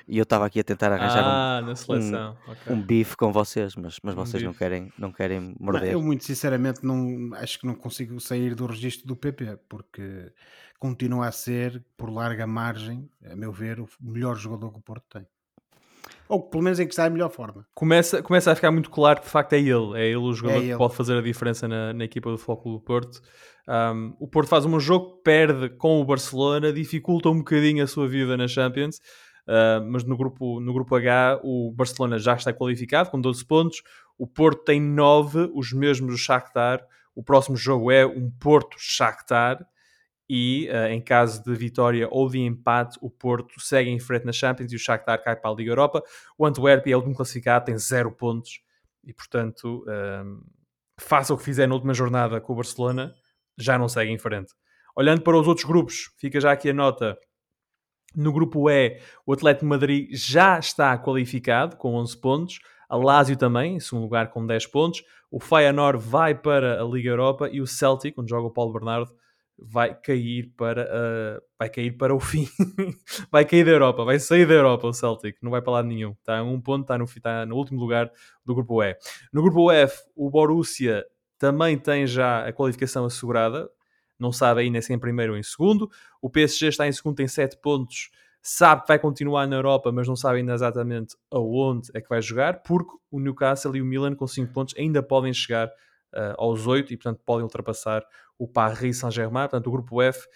[0.09, 2.37] e eu estava aqui a tentar arranjar um- Ah, na seleção.
[2.47, 2.73] ok.
[2.75, 5.93] um, bife com vocês, mas, mas Um vocês não querem, não querem Não, morder.
[5.93, 10.33] eu muito sinceramente não acho que não consigo sair do registro do PP porque
[10.79, 15.05] continua a ser por larga margem, a meu ver, o melhor jogador que o Porto
[15.11, 15.27] tem.
[16.29, 17.67] Ou pelo menos em que está a melhor forma.
[17.75, 19.99] Começa, começa a ficar muito claro que de facto é ele.
[19.99, 20.79] É ele o jogador É que ele.
[20.79, 23.21] pode fazer a diferença na, na equipa do Futebol do Porto.
[23.69, 28.07] Um, o Porto faz um jogo, perde com o Barcelona, dificulta um bocadinho a sua
[28.09, 29.01] vida na Champions.
[29.51, 33.83] Uh, mas no grupo, no grupo H o Barcelona já está qualificado com 12 pontos.
[34.17, 36.87] O Porto tem 9, os mesmos do Shakhtar.
[37.17, 39.67] O próximo jogo é um Porto-Shakhtar.
[40.29, 44.31] E uh, em caso de vitória ou de empate, o Porto segue em frente na
[44.31, 46.01] Champions e o Shakhtar cai para a Liga Europa.
[46.39, 48.61] O Antwerp é o último classificado, tem 0 pontos
[49.03, 50.41] e, portanto, um,
[51.01, 53.13] faça o que fizer na última jornada com o Barcelona,
[53.59, 54.55] já não segue em frente.
[54.95, 57.19] Olhando para os outros grupos, fica já aqui a nota.
[58.15, 62.61] No grupo E, o Atlético de Madrid já está qualificado com 11 pontos.
[62.89, 65.05] A Lazio também, em segundo lugar, com 10 pontos.
[65.31, 69.13] O Feyenoord vai para a Liga Europa e o Celtic, onde joga o Paulo Bernardo,
[69.57, 72.49] vai cair para, uh, vai cair para o fim.
[73.31, 76.13] vai cair da Europa, vai sair da Europa o Celtic, não vai para lado nenhum.
[76.13, 78.11] Está a um ponto, está no, está no último lugar
[78.45, 78.97] do grupo E.
[79.33, 81.05] No grupo F, o Borussia
[81.39, 83.69] também tem já a qualificação assegurada,
[84.21, 85.91] não sabe ainda se é em primeiro ou em segundo.
[86.21, 88.11] O PSG está em segundo, tem 7 pontos,
[88.43, 92.23] sabe que vai continuar na Europa, mas não sabe ainda exatamente aonde é que vai
[92.23, 96.67] jogar, porque o Newcastle e o Milan com 5 pontos ainda podem chegar uh, aos
[96.67, 98.05] 8 e, portanto, podem ultrapassar
[98.39, 99.43] o Paris Saint-Germain.
[99.43, 100.27] Portanto, o grupo F,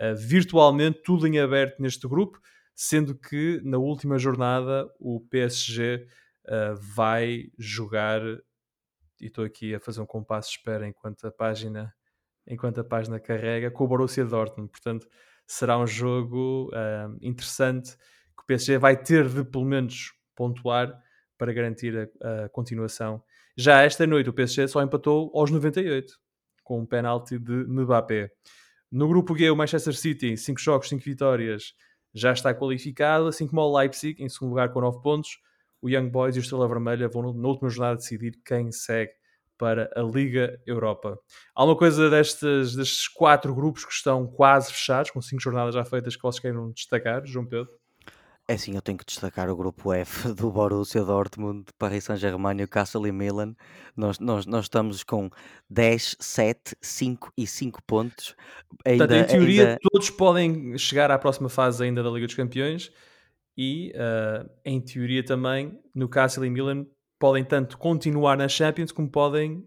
[0.00, 2.40] uh, virtualmente tudo em aberto neste grupo,
[2.74, 6.06] sendo que na última jornada o PSG
[6.46, 8.20] uh, vai jogar.
[9.20, 11.94] E estou aqui a fazer um compasso de espera enquanto a página,
[12.46, 14.70] enquanto a página carrega com o Borussia Dortmund.
[14.70, 15.06] Portanto,
[15.46, 17.96] será um jogo uh, interessante
[18.36, 20.92] que o PSG vai ter de pelo menos pontuar
[21.36, 23.22] para garantir a, a continuação.
[23.56, 26.18] Já esta noite o PSG só empatou aos 98
[26.62, 28.30] com um penalti de Mbappé.
[28.90, 31.74] No grupo G, o Manchester City, 5 jogos, 5 vitórias,
[32.14, 35.38] já está qualificado, assim como o Leipzig, em segundo lugar com 9 pontos.
[35.80, 39.12] O Young Boys e o Estrela Vermelha vão na última jornada decidir quem segue
[39.62, 41.16] para a Liga Europa.
[41.54, 45.84] Há uma coisa destes, destes quatro grupos que estão quase fechados, com 5 jornadas já
[45.84, 47.70] feitas, que vocês queiram destacar, João Pedro?
[48.48, 53.06] É assim, eu tenho que destacar o grupo F do Borussia Dortmund, Paris Saint-Germain, Newcastle
[53.06, 53.54] e Milan.
[53.96, 55.30] Nós, nós, nós estamos com
[55.70, 58.34] 10, 7, 5 e 5 pontos.
[58.84, 59.78] Portanto, em teoria, ainda...
[59.80, 62.90] todos podem chegar à próxima fase ainda da Liga dos Campeões
[63.56, 66.84] e, uh, em teoria, também Newcastle e Milan
[67.22, 69.64] podem tanto continuar na Champions como podem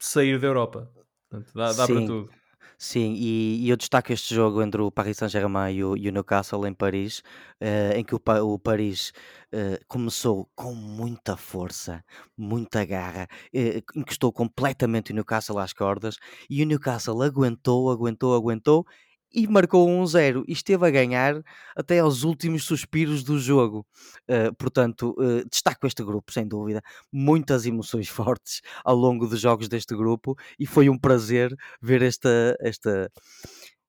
[0.00, 0.90] sair da Europa.
[1.28, 2.30] Portanto, dá, dá para tudo.
[2.78, 6.12] Sim, e, e eu destaco este jogo entre o Paris Saint-Germain e o, e o
[6.12, 7.22] Newcastle em Paris,
[7.60, 9.12] eh, em que o, o Paris
[9.52, 12.02] eh, começou com muita força,
[12.34, 16.16] muita garra, eh, encostou completamente o Newcastle às cordas
[16.48, 18.86] e o Newcastle aguentou, aguentou, aguentou
[19.32, 21.42] e marcou 1-0 e esteve a ganhar
[21.76, 23.86] até aos últimos suspiros do jogo.
[24.28, 26.82] Uh, portanto, uh, destaco este grupo, sem dúvida.
[27.12, 32.56] Muitas emoções fortes ao longo dos jogos deste grupo e foi um prazer ver esta,
[32.60, 33.10] esta,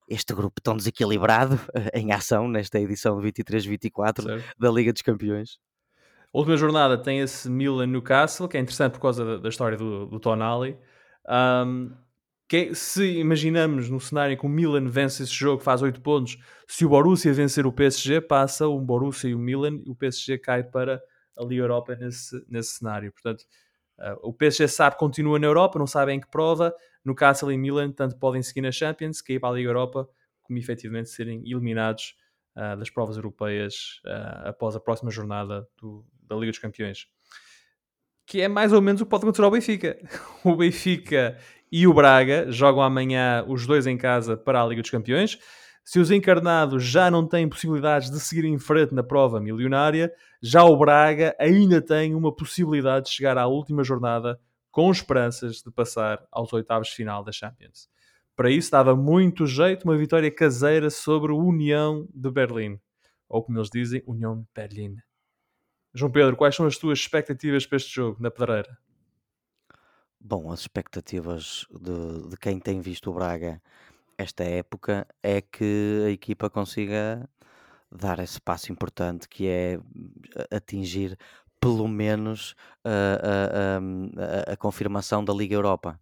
[0.07, 5.57] este grupo tão desequilibrado uh, em ação nesta edição 23-24 da Liga dos Campeões.
[6.33, 10.05] A última jornada tem esse Milan-Newcastle, que é interessante por causa da, da história do,
[10.05, 10.77] do Tonali.
[11.27, 11.91] Um,
[12.49, 16.35] que, se imaginamos no cenário que o Milan vence esse jogo, faz 8 pontos,
[16.67, 20.39] se o Borussia vencer o PSG, passa o Borussia e o Milan, e o PSG
[20.39, 20.99] cai para
[21.37, 23.13] a Liga Europa nesse, nesse cenário.
[23.13, 23.43] Portanto,
[23.99, 26.73] uh, o PSG sabe continua na Europa, não sabe em que prova.
[27.05, 30.09] No Castle e Milan, tanto podem seguir na Champions, cair para a Liga Europa,
[30.41, 32.15] como efetivamente serem eliminados
[32.55, 37.05] uh, das provas europeias uh, após a próxima jornada do, da Liga dos Campeões.
[38.25, 39.99] Que é mais ou menos o que pode acontecer ao Benfica.
[40.43, 41.37] O Benfica
[41.71, 45.37] e o Braga jogam amanhã os dois em casa para a Liga dos Campeões.
[45.83, 50.63] Se os encarnados já não têm possibilidades de seguir em frente na prova milionária, já
[50.63, 54.39] o Braga ainda tem uma possibilidade de chegar à última jornada
[54.71, 57.89] com esperanças de passar aos oitavos de final da Champions.
[58.35, 62.79] Para isso dava muito jeito uma vitória caseira sobre o União de Berlim,
[63.27, 64.95] ou como eles dizem, União de Berlim.
[65.93, 68.77] João Pedro, quais são as tuas expectativas para este jogo na pedreira?
[70.21, 73.61] Bom, as expectativas de, de quem tem visto o Braga
[74.17, 77.29] esta época é que a equipa consiga
[77.89, 79.79] dar esse passo importante que é
[80.51, 81.17] atingir
[81.59, 82.53] pelo menos
[82.83, 85.99] a, a, a, a confirmação da Liga Europa,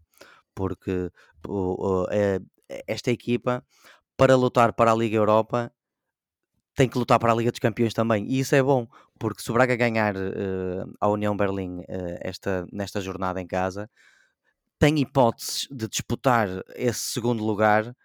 [0.56, 1.12] porque
[1.48, 2.40] o, o, é,
[2.88, 3.64] esta equipa
[4.18, 5.72] para lutar para a Liga Europa
[6.76, 9.52] tem que lutar para a Liga dos Campeões também, e isso é bom, porque se
[9.52, 13.90] o Braga ganhar uh, a União Berlim uh, esta, nesta jornada em casa,
[14.80, 17.96] tem hipóteses de disputar esse segundo lugar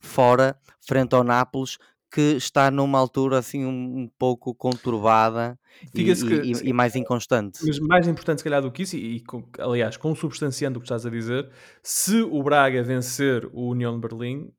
[0.00, 1.78] fora, frente ao Nápoles,
[2.10, 5.58] que está numa altura assim um, pouco conturbada
[5.94, 7.60] e, que, e, e, mais inconstante.
[7.66, 9.22] Mas mais importante, se calhar, do que isso, e, e
[9.58, 11.50] aliás, consubstanciando o que estás a dizer,
[11.82, 14.50] se o Braga vencer o União de Berlim,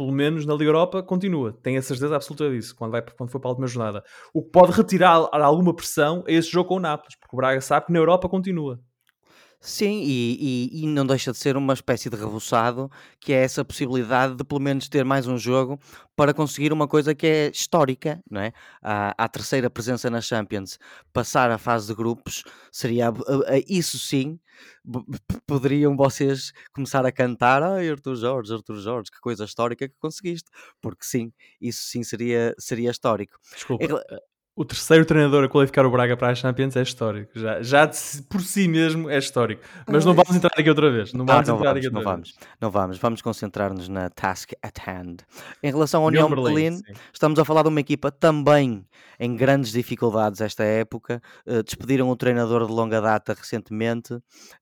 [0.00, 1.52] pelo menos na Liga Europa, continua.
[1.62, 4.02] Tenho a certeza absoluta disso, quando, vai, quando for para a última jornada.
[4.32, 7.60] O que pode retirar alguma pressão é esse jogo com o Nápoles, porque o Braga
[7.60, 8.80] sabe que na Europa continua.
[9.62, 13.62] Sim, e, e, e não deixa de ser uma espécie de rebuçado, que é essa
[13.62, 15.78] possibilidade de pelo menos ter mais um jogo
[16.16, 18.52] para conseguir uma coisa que é histórica, não é?
[18.82, 20.78] A, a terceira presença na Champions,
[21.12, 22.42] passar a fase de grupos,
[22.72, 23.12] seria
[23.68, 24.40] isso sim,
[25.46, 30.50] poderiam vocês começar a cantar, ai Arthur Jorge, Arthur Jorge, que coisa histórica que conseguiste,
[30.80, 33.38] porque sim, isso sim seria, seria histórico.
[33.54, 34.02] Desculpa
[34.56, 37.30] o terceiro treinador a qualificar o Braga para a Champions é histórico.
[37.38, 37.96] Já, já de,
[38.28, 39.62] por si mesmo é histórico.
[39.86, 41.12] Mas não vamos entrar aqui outra vez.
[41.12, 42.34] Não vamos não, entrar vamos, aqui outra não vez.
[42.34, 42.98] Vamos, não vamos.
[42.98, 45.18] Vamos concentrar-nos na task at hand.
[45.62, 46.80] Em relação ao União Berlim,
[47.12, 48.84] estamos a falar de uma equipa também
[49.18, 51.22] em grandes dificuldades esta época.
[51.46, 54.18] Uh, despediram o treinador de longa data recentemente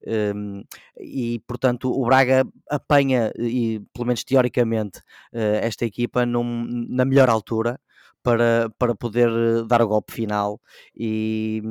[0.06, 0.62] ehm,
[1.00, 4.98] e, portanto, o Braga apanha, e, pelo menos teoricamente,
[5.32, 7.80] uh, esta equipa num, na melhor altura
[8.28, 10.60] para, para poder eh, dar o golpe final
[10.94, 11.62] e,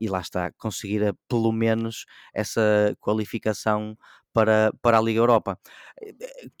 [0.00, 3.98] e lá está, conseguir eh, pelo menos essa qualificação
[4.32, 5.58] para, para a Liga Europa.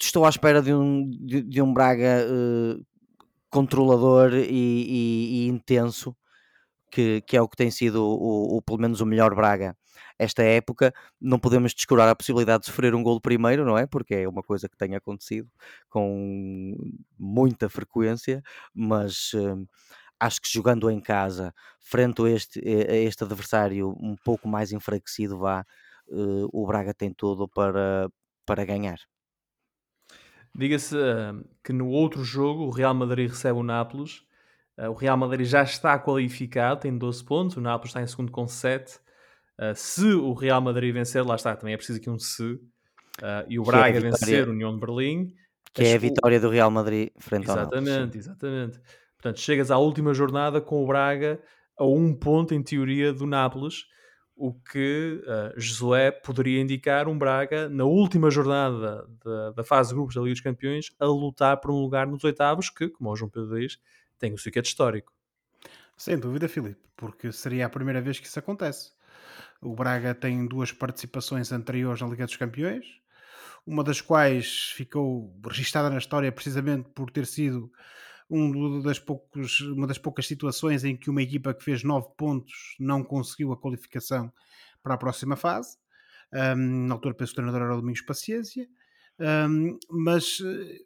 [0.00, 2.84] Estou à espera de um, de, de um Braga uh,
[3.48, 6.16] controlador e, e, e, intenso,
[6.90, 9.76] que, que é o que tem sido o, o, pelo menos o melhor Braga
[10.18, 13.86] esta época, não podemos descurar a possibilidade de sofrer um gol primeiro, não é?
[13.86, 15.48] Porque é uma coisa que tem acontecido
[15.88, 16.76] com
[17.18, 18.42] muita frequência,
[18.74, 19.66] mas uh,
[20.18, 25.38] acho que jogando em casa, frente a este, a este adversário um pouco mais enfraquecido,
[25.38, 25.64] vá,
[26.08, 28.08] uh, o Braga tem tudo para,
[28.46, 28.98] para ganhar.
[30.54, 34.22] Diga-se uh, que no outro jogo o Real Madrid recebe o Nápoles.
[34.78, 37.56] Uh, o Real Madrid já está qualificado, tem 12 pontos.
[37.56, 39.00] O Nápoles está em segundo com 7.
[39.58, 42.60] Uh, se o Real Madrid vencer, lá está, também é preciso aqui um se, uh,
[43.48, 45.34] e o Braga é vencer o União de Berlim.
[45.72, 48.80] Que é a vitória do Real Madrid frente exatamente, ao Exatamente, exatamente.
[49.16, 51.40] Portanto, chegas à última jornada com o Braga
[51.78, 53.86] a um ponto, em teoria, do Nápoles,
[54.36, 59.94] o que uh, Josué poderia indicar um Braga na última jornada da, da fase de
[59.94, 63.16] grupos da Liga dos Campeões a lutar por um lugar nos oitavos, que, como o
[63.16, 63.78] João Pedro diz,
[64.18, 65.12] tem o seu histórico.
[65.96, 68.90] Sem dúvida, Filipe, porque seria a primeira vez que isso acontece.
[69.60, 72.86] O Braga tem duas participações anteriores na Liga dos Campeões,
[73.66, 77.70] uma das quais ficou registada na história precisamente por ter sido
[78.28, 82.76] um das poucos, uma das poucas situações em que uma equipa que fez 9 pontos
[82.80, 84.32] não conseguiu a qualificação
[84.82, 85.76] para a próxima fase.
[86.32, 88.66] Um, na altura penso que o treinador era o Domingos Paciência,
[89.50, 90.78] um, mas eh,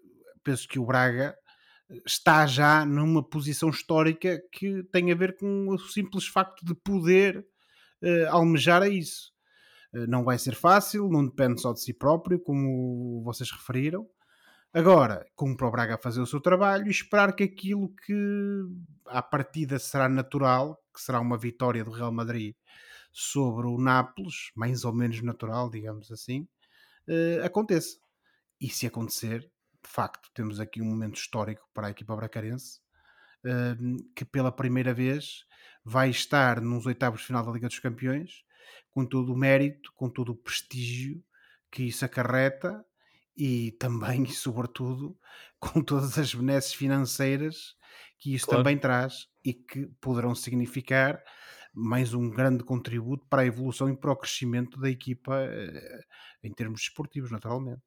[0.42, 1.36] penso que o Braga
[2.04, 7.46] está já numa posição histórica que tem a ver com o simples facto de poder
[8.02, 9.32] uh, almejar a isso.
[9.94, 14.08] Uh, não vai ser fácil, não depende só de si próprio, como vocês referiram,
[14.76, 18.12] Agora, cumpre o Braga fazer o seu trabalho e esperar que aquilo que
[19.06, 22.54] à partida será natural, que será uma vitória do Real Madrid
[23.10, 26.46] sobre o Nápoles, mais ou menos natural, digamos assim,
[27.08, 27.96] uh, aconteça.
[28.60, 32.78] E se acontecer, de facto, temos aqui um momento histórico para a equipa bracarense,
[34.14, 35.44] que pela primeira vez
[35.84, 38.44] vai estar nos oitavos de final da Liga dos Campeões,
[38.90, 41.22] com todo o mérito, com todo o prestígio
[41.70, 42.84] que isso acarreta
[43.36, 45.16] e também e sobretudo
[45.58, 47.76] com todas as benesses financeiras
[48.18, 48.62] que isso claro.
[48.62, 51.22] também traz e que poderão significar
[51.74, 56.00] mais um grande contributo para a evolução e para o crescimento da equipa eh,
[56.42, 57.82] em termos esportivos, naturalmente.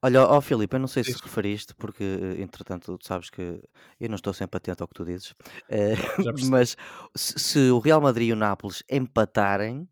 [0.00, 1.22] Olha, ó Filipe, eu não sei se Isso.
[1.22, 3.62] referiste, porque eh, entretanto tu sabes que
[4.00, 5.34] eu não estou sempre atento ao que tu dizes,
[5.68, 5.94] eh,
[6.50, 6.76] mas
[7.14, 9.88] se, se o Real Madrid e o Nápoles empatarem,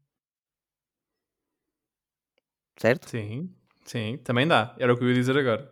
[2.76, 3.08] certo?
[3.10, 3.54] Sim.
[3.84, 4.74] Sim, também dá.
[4.78, 5.68] Era o que eu ia dizer agora.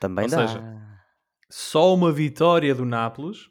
[0.00, 0.48] Também Ou dá.
[0.48, 0.62] seja,
[1.48, 3.48] só uma vitória do Nápoles.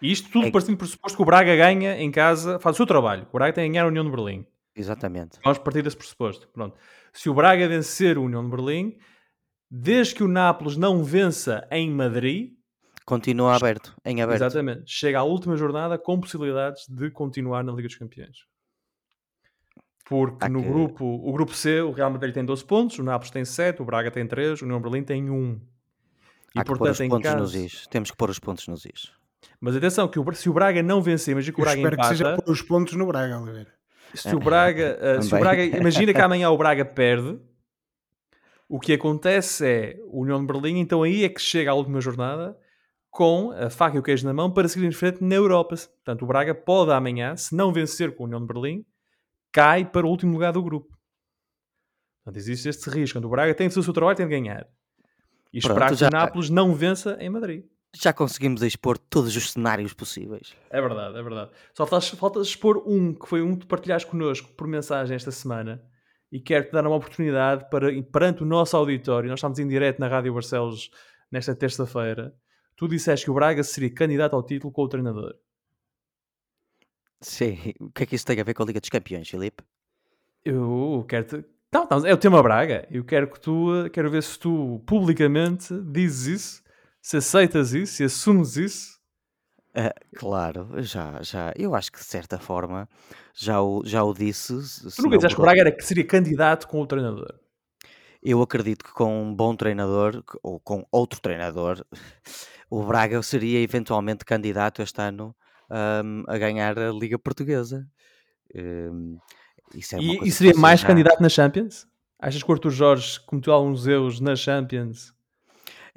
[0.00, 0.50] E isto tudo é...
[0.50, 3.26] partindo do pressuposto que o Braga ganha em casa, faz o seu trabalho.
[3.30, 4.46] O Braga tem a ganhar a União de Berlim.
[4.74, 5.38] Exatamente.
[5.42, 6.48] Vamos partir desse pressuposto.
[6.48, 6.76] Pronto.
[7.12, 8.98] Se o Braga vencer a União de Berlim,
[9.70, 12.52] desde que o Nápoles não vença em Madrid,
[13.04, 14.42] continua aberto, em aberto.
[14.42, 14.82] Exatamente.
[14.86, 18.38] Chega à última jornada com possibilidades de continuar na Liga dos Campeões.
[20.04, 20.68] Porque Há no que...
[20.68, 23.84] grupo, o grupo C, o Real Madrid tem 12 pontos, o Nápoles tem 7, o
[23.84, 25.60] Braga tem 3, o União Berlim tem 1.
[26.54, 27.38] E Há que portanto, pôr os pontos caso...
[27.38, 27.86] nos is.
[27.88, 29.12] Temos que pôr os pontos nos is.
[29.60, 32.08] Mas atenção, que o, se o Braga não vencer, imagina que o Braga espero empata...
[32.08, 33.77] que seja pôr os pontos no Braga, Oliveira.
[34.14, 35.64] Se o Braga, uh, se o Braga...
[35.76, 37.38] Imagina que amanhã o Braga perde,
[38.68, 42.00] o que acontece é o União de Berlim, então aí é que chega à última
[42.00, 42.56] jornada
[43.10, 45.74] com a faca e o queijo na mão para seguir em frente na Europa.
[45.76, 48.84] Portanto, o Braga pode amanhã, se não vencer com o União de Berlim,
[49.50, 50.96] cai para o último lugar do grupo.
[52.22, 53.18] Portanto, existe este risco.
[53.18, 54.68] Quando o Braga tem de fazer o seu trabalho, tem de ganhar.
[55.52, 56.08] E Pronto, esperar que já...
[56.08, 57.64] o Nápoles não vença em Madrid.
[58.00, 60.54] Já conseguimos expor todos os cenários possíveis.
[60.70, 61.50] É verdade, é verdade.
[61.74, 65.82] Só falta, falta expor um, que foi um que partilhaste connosco por mensagem esta semana.
[66.30, 70.06] E quero-te dar uma oportunidade para, perante o nosso auditório, nós estamos em direto na
[70.06, 70.90] Rádio Barcelos
[71.32, 72.32] nesta terça-feira,
[72.76, 75.34] tu disseste que o Braga seria candidato ao título com o treinador.
[77.20, 79.64] Sim, o que é que isso tem a ver com a Liga dos Campeões, Filipe?
[80.44, 81.44] Eu quero-te.
[81.72, 82.86] Não, não, é o tema Braga.
[82.90, 83.90] Eu quero que tu.
[83.92, 86.67] Quero ver se tu publicamente dizes isso,
[87.00, 88.98] se aceitas isso, se assumes isso.
[89.70, 91.52] Uh, claro, já, já.
[91.56, 92.88] Eu acho que de certa forma
[93.34, 94.54] já o, já o disse.
[94.96, 97.34] Tu nunca disseste que o Braga era que seria candidato com o treinador.
[98.22, 101.84] Eu acredito que com um bom treinador ou com outro treinador,
[102.68, 105.36] o Braga seria eventualmente candidato este ano
[105.70, 107.86] um, a ganhar a Liga Portuguesa.
[108.54, 109.18] Um,
[109.74, 110.86] isso é e, e seria mais já...
[110.86, 111.86] candidato na Champions?
[112.18, 115.14] Achas que o Arthur Jorge cometeu alguns erros na Champions?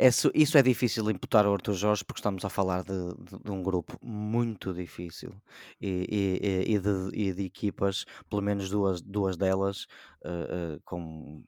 [0.02, 3.52] Isso, isso é difícil imputar ao Arthur Jorge porque estamos a falar de, de, de
[3.52, 5.32] um grupo muito difícil
[5.80, 9.86] e, e, e, de, e, de, equipas, pelo menos duas, duas delas,
[10.26, 11.44] uh, uh, com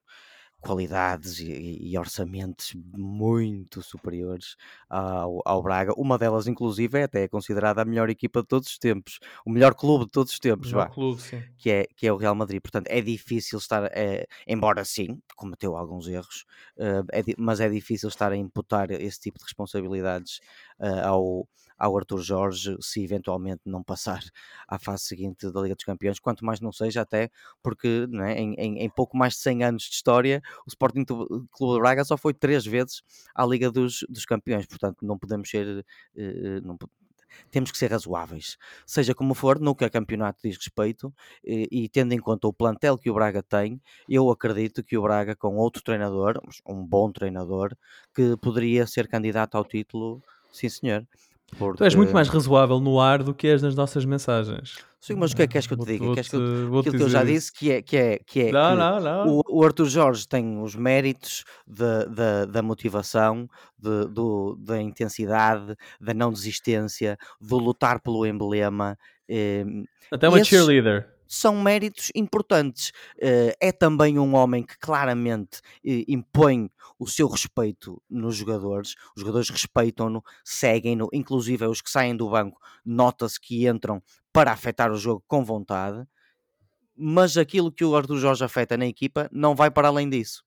[0.64, 4.56] qualidades e, e, orçamentos muito superiores
[4.90, 5.94] ao, ao, Braga.
[5.98, 9.76] Uma delas, inclusive, é até considerada a melhor equipa de todos os tempos, o melhor
[9.76, 11.22] clube de todos os tempos, vá, clube,
[11.58, 12.62] que, é, que é o Real Madrid.
[12.62, 16.46] Portanto, é difícil estar, é, embora sim, cometeu alguns erros,
[16.78, 20.40] uh, é, mas é difícil estar a imputar esse tipo de responsabilidades
[20.84, 21.48] uh, ao
[21.84, 24.22] ao Arthur Jorge se eventualmente não passar
[24.68, 27.30] à fase seguinte da Liga dos Campeões, quanto mais não seja até
[27.62, 31.74] porque é, em, em, em, pouco mais de 100 anos de história o Sporting Clube
[31.76, 33.02] de Braga só foi três vezes
[33.36, 35.86] à Liga dos, dos Campeões, portanto não podemos ser...
[36.16, 36.78] Eh, não,
[37.50, 38.58] temos que ser razoáveis.
[38.86, 41.12] Seja como for, no que a campeonato diz respeito,
[41.44, 45.02] e, e, tendo em conta o plantel que o Braga tem, eu acredito que o
[45.02, 47.76] Braga, com outro treinador, um bom treinador,
[48.14, 50.22] que poderia ser candidato ao título,
[50.54, 51.06] sim senhor
[51.58, 51.78] Porque...
[51.78, 54.76] Tu és muito mais razoável no ar do que és nas nossas mensagens.
[55.00, 56.14] Sim, mas o que é que queres que eu te diga?
[56.14, 58.70] Queres que eu, aquilo que eu já disse que é que é que é Não,
[58.72, 59.38] que não, não.
[59.38, 65.76] o, o Arthur Jorge tem os méritos da, da, da motivação, de- do, da intensidade,
[66.02, 68.98] da não desistência, do lutar pelo emblema.
[69.30, 69.64] eh,
[70.10, 71.13] Até uma esses- cheerleader.
[71.34, 72.92] São méritos importantes.
[73.20, 76.70] Eh, é também um homem que claramente eh, impõe
[77.00, 78.96] o seu respeito nos jogadores.
[79.16, 84.92] Os jogadores respeitam-no, seguem-no, inclusive os que saem do banco, nota-se que entram para afetar
[84.92, 86.06] o jogo com vontade.
[86.96, 90.44] Mas aquilo que o Arthur Jorge afeta na equipa não vai para além disso.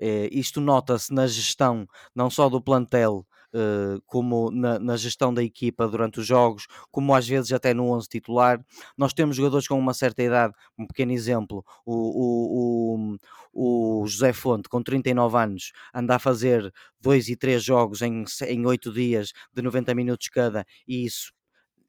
[0.00, 5.42] Eh, isto nota-se na gestão não só do plantel, eh, como na, na gestão da
[5.42, 8.64] equipa durante os jogos, como às vezes até no 11 titular.
[8.96, 13.16] Nós temos jogadores com uma certa idade, um pequeno exemplo, o, o,
[13.52, 18.24] o, o José Fonte, com 39 anos, anda a fazer dois e três jogos em,
[18.48, 21.32] em 8 dias de 90 minutos cada, e isso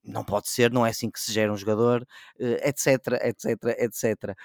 [0.04, 2.04] não pode ser, não é assim que se gera um jogador,
[2.40, 4.36] etc, etc, etc.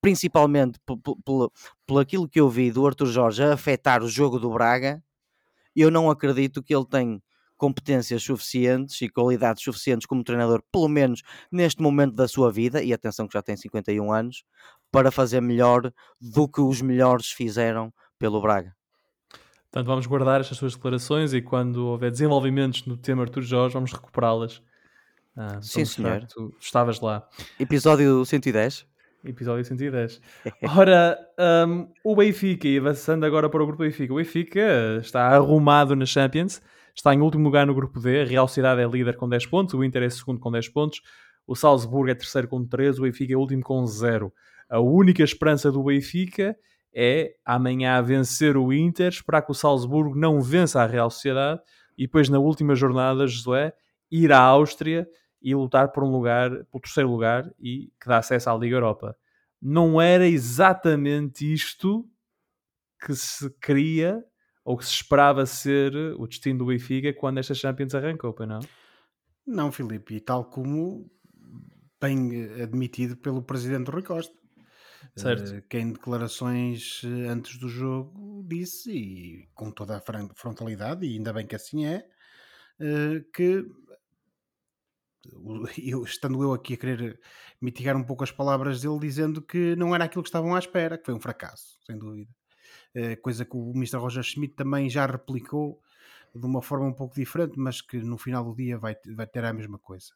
[0.00, 1.52] Principalmente pe- pe- pelo,
[1.86, 5.02] pelo aquilo que eu vi do Arthur Jorge a afetar o jogo do Braga,
[5.80, 7.22] eu não acredito que ele tem
[7.56, 12.92] competências suficientes e qualidades suficientes como treinador, pelo menos neste momento da sua vida, e
[12.92, 14.44] atenção que já tem 51 anos,
[14.90, 18.74] para fazer melhor do que os melhores fizeram pelo Braga.
[19.70, 23.92] Portanto, vamos guardar estas suas declarações e quando houver desenvolvimentos no tema Artur Jorge, vamos
[23.92, 24.60] recuperá-las.
[25.34, 26.26] Ah, Sim, senhor.
[26.26, 27.26] Tu estavas lá.
[27.58, 28.86] Episódio 110.
[29.24, 30.20] Episódio 110.
[30.76, 31.18] Ora,
[31.68, 34.12] um, o Benfica, e avançando agora para o grupo Benfica.
[34.12, 36.60] O Benfica está arrumado na Champions,
[36.94, 38.22] está em último lugar no grupo D.
[38.22, 41.00] A Real Cidade é líder com 10 pontos, o Inter é segundo com 10 pontos,
[41.46, 44.32] o Salzburgo é terceiro com 13, o Benfica é último com 0.
[44.68, 46.56] A única esperança do Benfica
[46.94, 51.60] é amanhã vencer o Inter, esperar que o Salzburgo não vença a Real Sociedade
[51.96, 53.72] e depois na última jornada, Josué,
[54.10, 55.06] ir à Áustria
[55.42, 59.16] e lutar por um lugar, pelo terceiro lugar e que dá acesso à Liga Europa.
[59.60, 62.08] Não era exatamente isto
[63.04, 64.24] que se queria
[64.64, 68.60] ou que se esperava ser o destino do Benfica quando esta Champions arrancou, não?
[69.46, 71.10] Não, Filipe, e tal como
[72.00, 74.34] bem eh, admitido pelo presidente Rui Costa.
[75.16, 75.54] Certo.
[75.54, 81.14] Eh, que em declarações eh, antes do jogo disse, e com toda a frontalidade, e
[81.14, 82.04] ainda bem que assim é,
[83.32, 83.64] que
[85.82, 87.20] eu, estando eu aqui a querer
[87.60, 90.98] mitigar um pouco as palavras dele, dizendo que não era aquilo que estavam à espera,
[90.98, 92.30] que foi um fracasso, sem dúvida.
[92.94, 93.98] Eh, coisa que o Mr.
[93.98, 95.80] Roger Schmidt também já replicou
[96.34, 99.44] de uma forma um pouco diferente, mas que no final do dia vai, vai ter
[99.44, 100.12] a mesma coisa.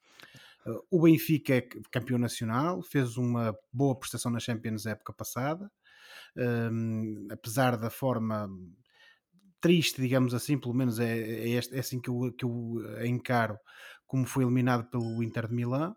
[0.67, 5.71] Uh, O Benfica é campeão nacional, fez uma boa prestação na Champions época passada,
[6.37, 8.49] um, apesar da forma
[9.61, 13.59] triste, digamos assim, pelo menos é, é, é assim que eu, que eu encaro,
[14.07, 15.97] como foi eliminado pelo Inter de Milão.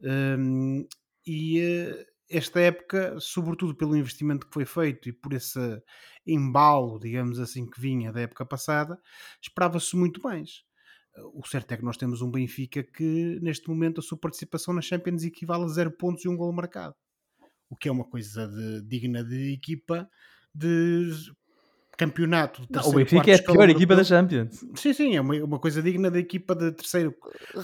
[0.00, 0.86] Um,
[1.26, 5.58] e eh, esta época, sobretudo pelo investimento que foi feito e por esse
[6.26, 8.98] embalo, digamos assim, que vinha da época passada,
[9.40, 10.62] esperava-se muito mais.
[11.34, 14.80] O certo é que nós temos um Benfica que, neste momento, a sua participação na
[14.80, 16.94] Champions equivale a zero pontos e um gol marcado.
[17.68, 20.08] O que é uma coisa de- digna de equipa
[20.54, 21.10] de
[21.96, 22.62] campeonato.
[22.62, 24.04] de Não, o terceiro, Benfica quarto é a pior equipa da.
[24.04, 24.64] Champions.
[24.74, 27.14] Sim, sim, é uma, uma coisa digna da equipa de terceiro,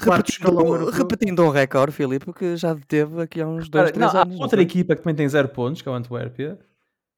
[0.04, 0.98] quarto escalão Repetindo, europeu.
[0.98, 4.22] repetindo um recorde, Filipe, que já deteve aqui há uns dois, Ora, três não, há
[4.22, 4.34] anos.
[4.36, 6.58] não outra equipa que também tem 0 pontos, que é o Antuérpia.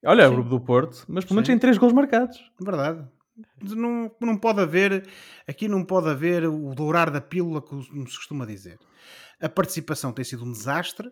[0.04, 1.52] Olha, é o grupo do Porto, mas pelo menos Sim.
[1.52, 2.38] tem 3 gols marcados.
[2.60, 3.04] Verdade.
[3.62, 5.06] Não, não pode haver,
[5.46, 8.78] aqui não pode haver o dourar da pílula, como se costuma dizer.
[9.40, 11.08] A participação tem sido um desastre.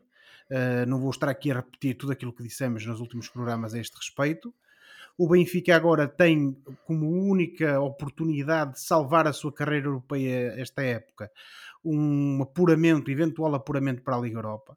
[0.50, 3.78] Uh, não vou estar aqui a repetir tudo aquilo que dissemos nos últimos programas a
[3.78, 4.52] este respeito.
[5.18, 11.28] O Benfica agora tem como única oportunidade de salvar a sua carreira europeia esta época
[11.84, 14.76] um apuramento, eventual apuramento para a Liga Europa.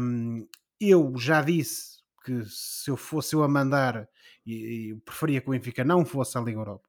[0.00, 0.46] Um,
[0.80, 4.08] eu já disse que se eu fosse eu a mandar,
[4.46, 6.88] e, e preferia que o Benfica não fosse à Liga Europa,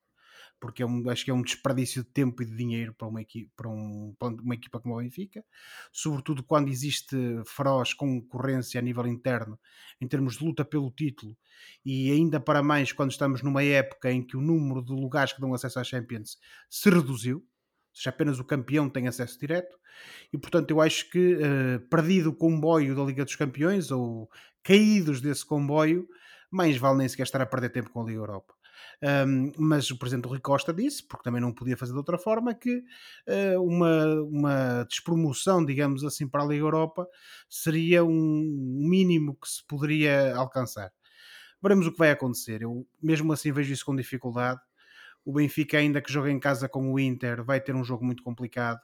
[0.61, 3.19] porque é um, acho que é um desperdício de tempo e de dinheiro para uma,
[3.19, 5.43] equipa, para, um, para uma equipa como o Benfica,
[5.91, 9.59] sobretudo quando existe feroz concorrência a nível interno
[9.99, 11.35] em termos de luta pelo título
[11.83, 15.41] e ainda para mais quando estamos numa época em que o número de lugares que
[15.41, 16.37] dão acesso à Champions
[16.69, 19.75] se reduziu, ou seja, apenas o campeão tem acesso direto,
[20.31, 24.29] e portanto eu acho que uh, perdido o comboio da Liga dos Campeões ou
[24.63, 26.07] caídos desse comboio,
[26.51, 28.53] mais vale nem sequer estar a perder tempo com a Liga Europa.
[29.03, 32.53] Um, mas o presidente Rui Costa disse, porque também não podia fazer de outra forma,
[32.53, 37.07] que uh, uma, uma despromoção, digamos assim, para a Liga Europa
[37.49, 38.43] seria um
[38.79, 40.91] mínimo que se poderia alcançar.
[41.61, 42.61] Veremos o que vai acontecer.
[42.61, 44.59] Eu mesmo assim vejo isso com dificuldade.
[45.25, 48.23] O Benfica, ainda que joga em casa com o Inter, vai ter um jogo muito
[48.23, 48.79] complicado.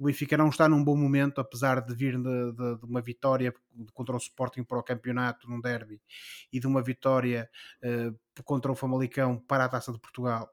[0.00, 3.52] O Benfica não está num bom momento, apesar de vir de, de, de uma vitória
[3.92, 6.00] contra o Sporting para o campeonato num derby
[6.50, 7.50] e de uma vitória
[7.84, 10.50] uh, contra o Famalicão para a Taça de Portugal.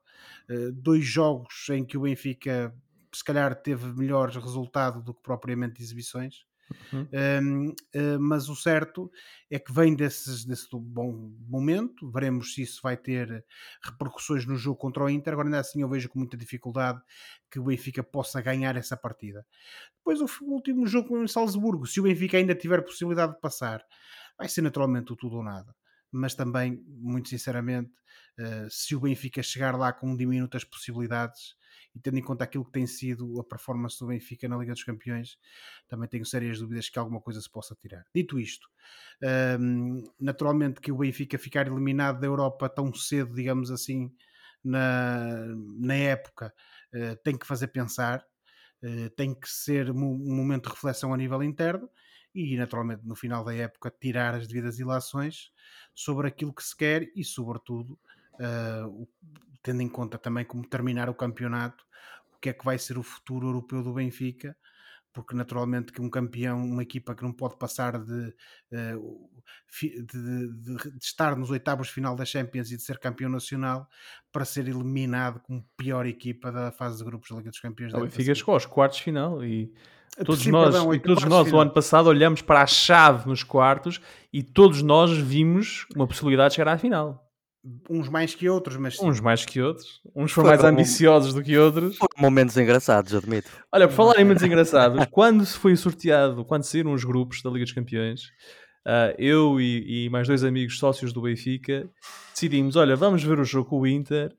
[0.49, 2.75] Uh, dois jogos em que o Benfica
[3.13, 6.46] se calhar teve melhor resultado do que propriamente exibições.
[6.91, 7.07] Uhum.
[7.13, 9.11] Um, uh, mas o certo
[9.49, 12.09] é que vem desses, desse bom momento.
[12.11, 13.45] Veremos se isso vai ter
[13.83, 15.33] repercussões no jogo contra o Inter.
[15.33, 17.01] Agora, ainda assim, eu vejo com muita dificuldade
[17.49, 19.45] que o Benfica possa ganhar essa partida.
[19.97, 23.83] Depois, o último jogo em Salzburgo, se o Benfica ainda tiver possibilidade de passar,
[24.37, 25.75] vai ser naturalmente o tudo ou nada.
[26.11, 27.91] Mas também, muito sinceramente,
[28.39, 31.55] uh, se o Benfica chegar lá com diminutas possibilidades,
[31.97, 34.83] e tendo em conta aquilo que tem sido a performance do Benfica na Liga dos
[34.83, 35.37] Campeões,
[35.87, 38.05] também tenho sérias dúvidas que alguma coisa se possa tirar.
[38.13, 38.67] Dito isto,
[39.59, 44.13] um, naturalmente que o Benfica ficar eliminado da Europa tão cedo, digamos assim,
[44.63, 45.45] na,
[45.79, 46.53] na época,
[46.93, 48.23] uh, tem que fazer pensar,
[48.83, 51.89] uh, tem que ser um momento de reflexão a nível interno
[52.37, 55.51] e, naturalmente, no final da época, tirar as devidas ilações
[55.95, 57.99] sobre aquilo que se quer e, sobretudo,
[58.35, 59.07] uh,
[59.63, 61.83] tendo em conta também como terminar o campeonato,
[62.31, 64.55] o que é que vai ser o futuro europeu do Benfica,
[65.17, 68.35] porque naturalmente que um campeão, uma equipa que não pode passar de,
[68.71, 68.93] eh,
[69.81, 73.89] de, de, de, estar nos oitavos final da Champions e de ser campeão nacional
[74.31, 77.95] para ser eliminado como pior equipa da fase de grupos da Liga dos Campeões.
[77.95, 79.73] O Benfica chegou aos quartos final e
[80.23, 83.41] todos Sim, nós, perdão, e todos nós o ano passado olhamos para a chave nos
[83.41, 83.99] quartos
[84.31, 87.26] e todos nós vimos uma possibilidade de chegar à final
[87.89, 91.57] uns mais que outros, mas uns mais que outros, uns foram mais ambiciosos do que
[91.57, 91.97] outros.
[91.97, 93.49] Foram momentos engraçados, admito.
[93.71, 97.49] Olha, por falar em momentos engraçados, quando se foi sorteado, quando saíram os grupos da
[97.49, 98.25] Liga dos Campeões,
[98.85, 101.87] uh, eu e, e, mais dois amigos sócios do Benfica
[102.33, 104.29] decidimos: olha, vamos ver o jogo com o Inter,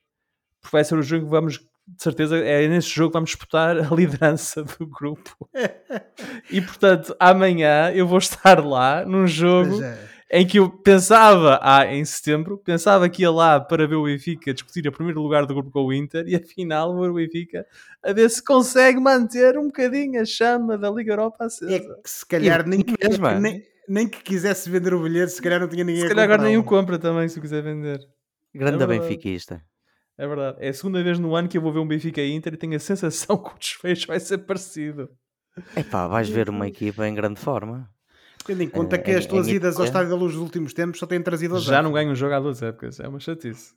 [0.60, 1.60] porque vai ser o jogo que vamos.
[1.90, 5.48] De certeza, é nesse jogo que vamos disputar a liderança do grupo.
[6.50, 9.80] e portanto, amanhã eu vou estar lá num jogo
[10.30, 14.52] em que eu pensava, ah, em setembro, pensava que ia lá para ver o Benfica
[14.52, 17.66] discutir a primeiro lugar do grupo com o Inter e afinal vou o Benfica
[18.02, 21.74] a ver se consegue manter um bocadinho a chama da Liga Europa acesa.
[21.74, 22.94] É que se calhar nem, que,
[23.40, 26.42] nem, nem, que quisesse vender o bilhete, se calhar não tinha ninguém Se calhar agora
[26.42, 27.98] nem o compra também, se quiser vender.
[28.54, 29.62] Grande é benfiquista.
[30.18, 30.58] É verdade.
[30.60, 32.74] É a segunda vez no ano que eu vou ver um Benfica Inter e tenho
[32.74, 35.08] a sensação que o desfecho vai ser parecido.
[35.76, 37.88] Epá, vais ver uma equipa em grande forma.
[38.48, 40.72] Tendo em conta é, que as tuas é, idas ao Estádio da Luz dos últimos
[40.72, 42.98] tempos só têm trazido a Já não ganho um jogo há duas épocas.
[42.98, 43.74] É uma chatice.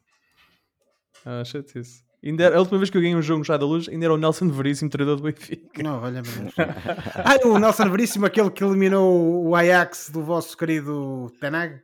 [1.26, 2.02] É uma chatice.
[2.24, 4.14] Ainda a última vez que eu ganhei um jogo no Estádio da Luz ainda era
[4.14, 5.84] o Nelson Veríssimo, treinador do Benfica.
[5.84, 6.22] Não, olha
[7.16, 11.82] Ah, o Nelson Veríssimo, aquele que eliminou o Ajax do vosso querido Tenag.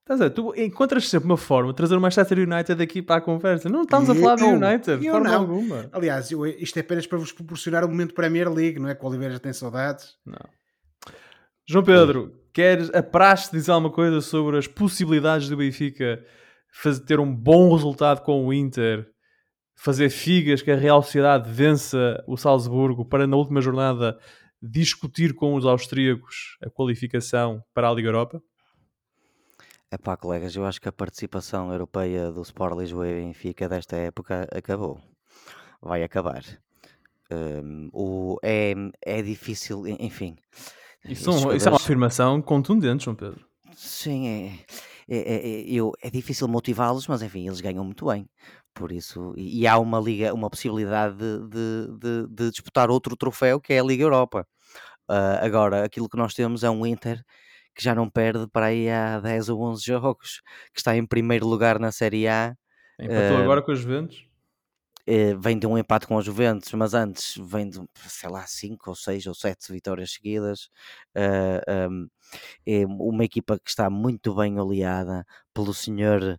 [0.00, 3.16] Estás a ver, tu encontras sempre uma forma de trazer o Manchester United aqui para
[3.16, 3.68] a conversa.
[3.68, 5.40] Não estamos a falar do United, de forma não.
[5.40, 5.90] alguma.
[5.92, 8.94] Aliás, eu, isto é apenas para vos proporcionar o momento Premier League, não é?
[8.94, 10.14] Que o Oliveira tem saudades.
[10.24, 10.38] Não.
[11.70, 16.24] João Pedro, queres a dizer alguma coisa sobre as possibilidades do Benfica
[16.72, 19.06] fazer, ter um bom resultado com o Inter,
[19.74, 24.18] fazer figas que a Real Sociedade vença o Salzburgo para na última jornada
[24.62, 28.42] discutir com os austríacos a qualificação para a Liga Europa?
[29.90, 33.94] É pá, colegas, eu acho que a participação europeia do Sport Lisboa e Benfica desta
[33.94, 35.02] época acabou.
[35.82, 36.42] Vai acabar.
[37.30, 38.72] Um, o, é,
[39.04, 40.34] é difícil, enfim.
[41.04, 41.62] Isso, jogadores...
[41.62, 43.46] isso é uma afirmação contundente, João Pedro.
[43.74, 44.58] Sim, é,
[45.08, 48.28] é, é, eu, é difícil motivá-los, mas enfim, eles ganham muito bem.
[48.74, 53.16] Por isso, e, e há uma liga, uma possibilidade de, de, de, de, disputar outro
[53.16, 54.46] troféu que é a Liga Europa.
[55.10, 57.22] Uh, agora, aquilo que nós temos é um Inter
[57.74, 60.42] que já não perde para aí há 10 ou 11 jogos,
[60.74, 62.54] que está em primeiro lugar na Série A.
[63.00, 64.27] Empatou uh, agora com os Juventus?
[65.10, 68.90] Eh, vem de um empate com os Juventus, mas antes vem de, sei lá, 5
[68.90, 70.68] ou 6 ou 7 vitórias seguidas.
[71.16, 72.08] Uh, um,
[72.66, 76.38] é uma equipa que está muito bem oleada pelo senhor.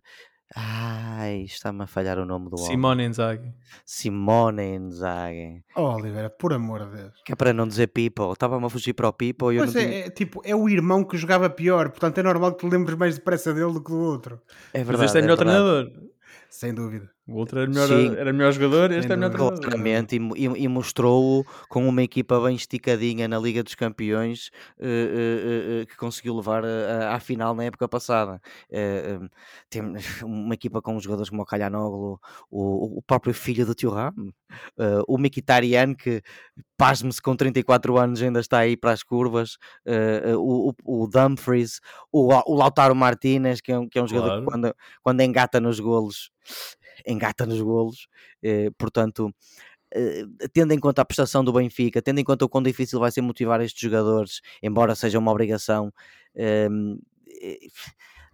[0.54, 2.68] Ai, está-me a falhar o nome do homem.
[2.68, 3.52] Simone Inzaghi.
[3.84, 5.64] Simone Inzaghi.
[5.74, 7.22] Oh, Oliveira, por amor de Deus.
[7.24, 8.30] Que é para não dizer People.
[8.32, 9.56] Estava-me a fugir para o People.
[9.56, 9.98] Pois é, tinha...
[9.98, 11.90] é, tipo, é o irmão que jogava pior.
[11.90, 14.40] Portanto, é normal que te lembres mais depressa dele do que do outro.
[14.72, 14.98] É verdade.
[14.98, 15.90] Mas este é, é melhor treinador.
[16.48, 17.10] Sem dúvida.
[17.30, 19.60] O outro era melhor, era melhor jogador, este é melhor treinador.
[19.60, 24.82] Claramente, e, e, e mostrou-o com uma equipa bem esticadinha na Liga dos Campeões uh,
[24.82, 28.40] uh, uh, que conseguiu levar à final na época passada.
[29.68, 29.80] tem
[30.24, 32.18] uma equipa com jogadores como o Calhanoglu,
[32.50, 34.12] o, o próprio filho do Tio Ram,
[35.06, 36.22] o Mkhitaryan, que
[36.76, 39.56] pasme-se com 34 anos ainda está aí para as curvas,
[40.36, 44.24] o, o, o Dumfries, o, o Lautaro Martinez, que é um, que é um claro.
[44.24, 46.30] jogador que quando, quando engata nos golos
[47.06, 48.08] engata nos golos,
[48.42, 49.34] eh, portanto,
[49.92, 53.10] eh, tendo em conta a prestação do Benfica, tendo em conta o quão difícil vai
[53.10, 55.92] ser motivar estes jogadores, embora seja uma obrigação,
[56.34, 56.98] ehm,
[57.42, 57.58] eh,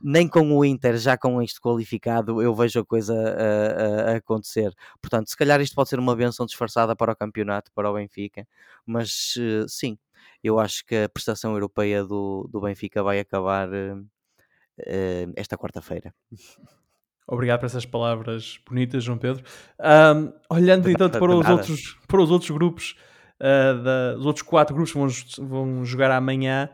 [0.01, 4.75] nem com o Inter, já com isto qualificado, eu vejo a coisa a, a, acontecer.
[5.01, 8.47] Portanto, se calhar isto pode ser uma benção disfarçada para o campeonato, para o Benfica,
[8.85, 9.99] mas uh, sim,
[10.43, 16.15] eu acho que a prestação europeia do, do Benfica vai acabar uh, uh, esta quarta-feira.
[17.27, 19.43] Obrigado por essas palavras bonitas, João Pedro.
[19.81, 22.97] Um, olhando então para os, outros, para os outros grupos,
[23.41, 26.71] uh, da, os outros quatro grupos que vão, vão jogar amanhã,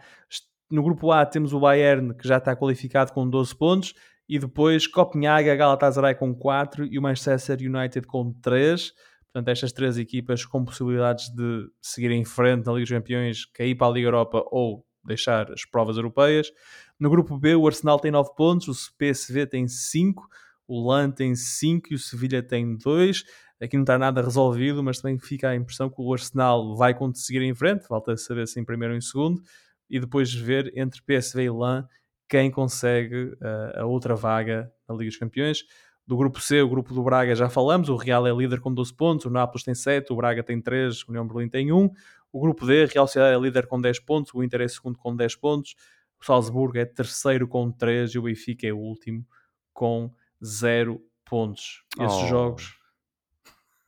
[0.70, 3.94] no grupo A temos o Bayern, que já está qualificado com 12 pontos,
[4.28, 8.92] e depois Copenhaga, Galatasaray com 4 e o Manchester United com 3.
[9.32, 13.74] Portanto, estas três equipas com possibilidades de seguir em frente na Liga dos Campeões, cair
[13.74, 16.52] para a Liga Europa ou deixar as provas europeias.
[16.98, 20.28] No grupo B, o Arsenal tem 9 pontos, o PSV tem 5,
[20.66, 23.24] o LAN tem 5 e o Sevilha tem 2.
[23.60, 27.42] Aqui não está nada resolvido, mas também fica a impressão que o Arsenal vai conseguir
[27.42, 29.40] em frente, falta saber se em primeiro ou em segundo,
[29.88, 31.86] e depois ver entre PSV e LAN
[32.28, 35.64] quem consegue uh, a outra vaga na Liga dos Campeões.
[36.06, 38.92] Do grupo C, o grupo do Braga já falamos, o Real é líder com 12
[38.94, 41.90] pontos, o Nápoles tem 7, o Braga tem 3, o União Berlim tem 1.
[42.32, 45.14] O grupo D, Real Sociedade é líder com 10 pontos, o Inter é segundo com
[45.14, 45.74] 10 pontos,
[46.20, 49.26] o Salzburgo é terceiro com 3 e o Benfica é o último
[49.72, 50.10] com
[50.42, 51.84] 0 pontos.
[52.00, 52.28] Esses oh.
[52.28, 52.74] jogos.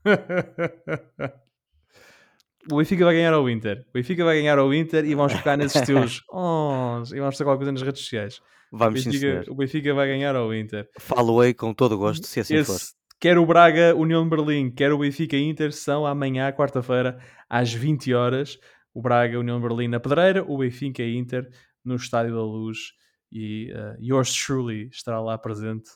[2.70, 3.86] o Benfica vai ganhar ao Inter.
[3.88, 6.22] O Benfica vai ganhar ao Inter e vamos ficar nesses teus.
[6.30, 8.40] Oh, e vamos ter qualquer coisa nas redes sociais.
[8.70, 10.86] Vamos o Benfica, o Benfica vai ganhar ao Inter.
[10.98, 12.80] Falo-ei com todo o gosto, se assim Esse, for.
[13.24, 17.18] Quer o Braga, União de Berlim, quer o Benfica Inter, são amanhã, quarta-feira,
[17.48, 18.58] às 20 horas.
[18.92, 21.48] O Braga, União de Berlim na Pedreira, o Benfica Inter
[21.82, 22.92] no Estádio da Luz.
[23.32, 25.88] E uh, yours truly estará lá presente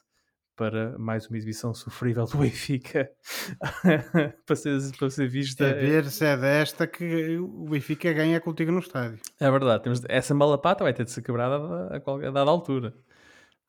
[0.57, 3.11] para mais uma exibição sofrível do Benfica
[4.47, 5.67] para, ser, para ser vista.
[5.67, 9.19] É ver se é desta que o Benfica ganha contigo no estádio.
[9.39, 12.95] É verdade, temos, essa malapata vai ter de ser quebrada a, qualquer, a dada altura.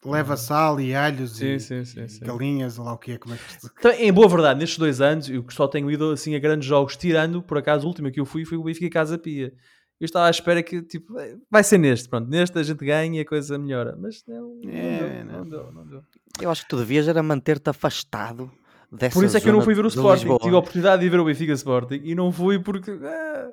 [0.06, 2.26] Leva sal e alhos sim, e sim, sim, sim.
[2.26, 3.18] galinhas, ou lá o que é.
[3.18, 3.68] Como é que...
[3.80, 6.96] Então, em boa verdade, nestes dois anos, eu só tenho ido assim a grandes jogos,
[6.96, 9.52] tirando, por acaso, o último que eu fui foi o Benfica Casa Pia
[10.00, 11.14] eu estava à espera que, tipo,
[11.52, 14.72] vai ser neste, pronto, neste a gente ganha e a coisa melhora, mas não, não,
[14.72, 16.04] é, deu, não, deu, não deu.
[16.40, 18.50] Eu acho que tu devias era manter-te afastado
[18.90, 20.40] dessa Por isso é que eu não fui ver o Sporting, Lisboa.
[20.40, 22.92] tive a oportunidade de ver o Benfica Sporting e não fui porque...
[22.92, 23.52] Ah,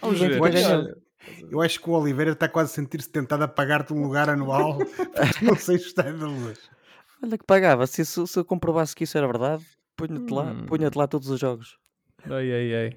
[0.00, 0.98] vamos ver.
[1.50, 4.78] Eu acho que o Oliveira está quase a sentir-se tentado a pagar-te um lugar anual
[5.14, 6.58] porque não sei estar da luz.
[7.22, 9.64] Olha que pagava, se, se, se eu comprovasse que isso era verdade,
[9.96, 10.36] punha-te hum.
[10.36, 11.78] lá, punha-te lá todos os jogos.
[12.24, 12.96] Ai, ai, ai.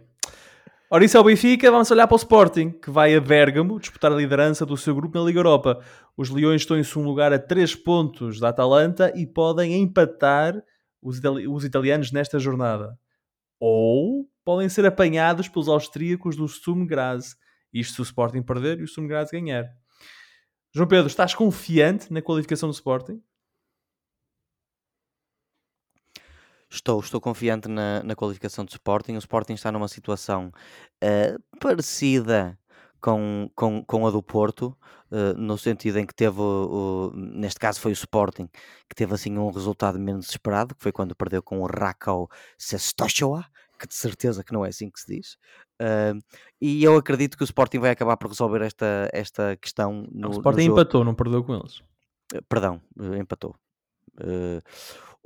[0.89, 4.11] Ora, isso é o Benfica, vamos olhar para o Sporting, que vai a Bergamo disputar
[4.11, 5.83] a liderança do seu grupo na Liga Europa.
[6.15, 10.55] Os Leões estão em segundo lugar a 3 pontos da Atalanta e podem empatar
[11.01, 12.97] os, itali os italianos nesta jornada.
[13.59, 17.35] Ou podem ser apanhados pelos austríacos do Sturm Graz.
[17.75, 19.65] Isto se o Sporting perder e o Sturm ganhar.
[20.73, 23.21] João Pedro, estás confiante na qualificação do Sporting?
[26.69, 29.15] Estou, estou confiante na, na qualificação do Sporting.
[29.15, 30.53] O Sporting está numa situação
[31.03, 32.57] uh, parecida
[33.01, 34.77] com, com, com a do Porto,
[35.11, 38.47] uh, no sentido em que teve, o, o, neste caso foi o Sporting,
[38.89, 43.45] que teve assim um resultado menos esperado, que foi quando perdeu com o Rakow Sestochoa,
[43.77, 45.33] que de certeza que não é assim que se diz.
[45.81, 46.19] Uh,
[46.61, 50.07] e eu acredito que o Sporting vai acabar por resolver esta, esta questão.
[50.11, 51.81] No, o Sporting empatou, não perdeu com eles.
[52.49, 52.81] Perdão,
[53.19, 53.55] empatou.
[54.19, 54.61] Uh,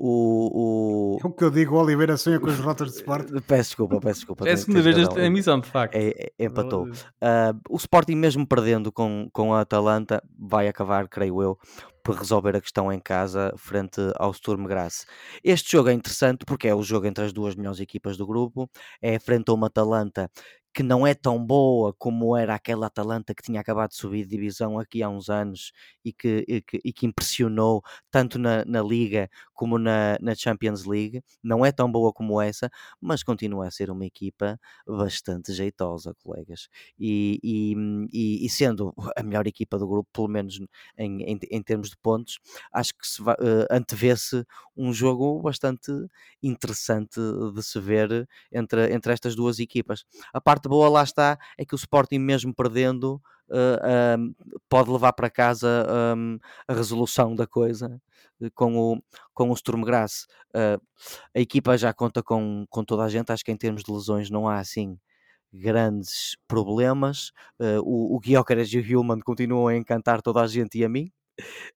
[0.02, 1.20] o, o...
[1.22, 3.34] É o que eu digo, o Oliveira sonha com os rotas de Sporting.
[3.46, 4.48] Peço desculpa, peço desculpa.
[4.48, 5.94] É a segunda vez esta emissão, de facto.
[5.94, 6.86] É, é, empatou.
[6.86, 11.58] Uh, o Sporting, mesmo perdendo com, com a Atalanta, vai acabar, creio eu,
[12.02, 15.06] por resolver a questão em casa frente ao Sturm Graz.
[15.44, 18.70] Este jogo é interessante porque é o jogo entre as duas melhores equipas do grupo.
[19.02, 20.32] É frente a uma Atalanta
[20.80, 24.30] que não é tão boa como era aquela Atalanta que tinha acabado de subir de
[24.30, 25.74] divisão aqui há uns anos
[26.06, 30.86] e que, e que, e que impressionou tanto na, na Liga como na, na, Champions
[30.86, 31.22] League.
[31.44, 32.70] Não é tão boa como essa,
[33.02, 34.58] mas continua a ser uma equipa
[34.88, 36.70] bastante jeitosa, colegas.
[36.98, 40.62] E, e, e sendo a melhor equipa do grupo, pelo menos
[40.98, 42.40] em, em, em termos de pontos,
[42.72, 43.36] acho que se uh,
[43.70, 44.46] antevê-se
[44.78, 45.92] um jogo bastante
[46.42, 47.20] interessante
[47.54, 50.06] de se ver entre, entre estas duas equipas.
[50.34, 54.34] A parte parte boa lá está é que o Sporting, mesmo perdendo, uh, um,
[54.70, 58.00] pode levar para casa um, a resolução da coisa
[58.42, 59.02] eh, com o,
[59.34, 60.28] com o Sturm Graz.
[60.50, 60.82] Uh,
[61.36, 64.30] a equipa já conta com, com toda a gente, acho que em termos de lesões
[64.30, 64.98] não há assim
[65.52, 67.32] grandes problemas.
[67.60, 70.90] Uh, o, o Gyökeres e o Hillman continuam a encantar toda a gente e a
[70.90, 71.12] mim.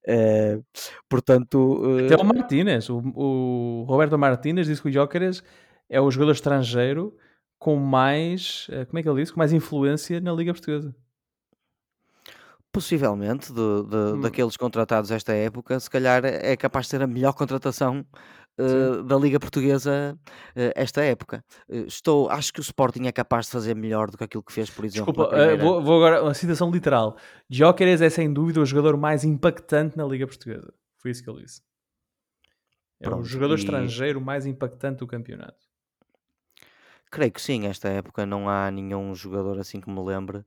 [0.08, 0.64] Uh,
[1.10, 2.06] portanto, uh...
[2.06, 5.41] até o Martínez, o, o, Roberto Martínez disse que o Jóqueres
[5.89, 7.16] é o jogador estrangeiro
[7.64, 10.93] com mais, uh, como é que ele disse, com mais influência na Liga Portuguesa.
[12.74, 14.20] Possivelmente, de, de, hum.
[14.20, 18.05] daqueles contratados esta época, se calhar é capaz de ser a melhor contratação
[18.59, 21.41] uh, da Liga Portuguesa uh, esta época.
[21.70, 24.51] Uh, estou, acho que o Sporting é capaz de fazer melhor do que aquilo que
[24.51, 25.14] fez, por exemplo.
[25.14, 25.64] Desculpa, primeira...
[25.64, 27.16] vou, vou, agora uma citação literal.
[27.49, 30.74] Jóqueres é sem dúvida o jogador mais impactante na Liga Portuguesa.
[30.97, 31.61] Foi isso que ele disse.
[32.99, 33.59] É Pronto, o jogador e...
[33.59, 35.73] estrangeiro mais impactante do campeonato.
[37.14, 40.43] Creio que sim, esta época não há nenhum jogador assim que me lembre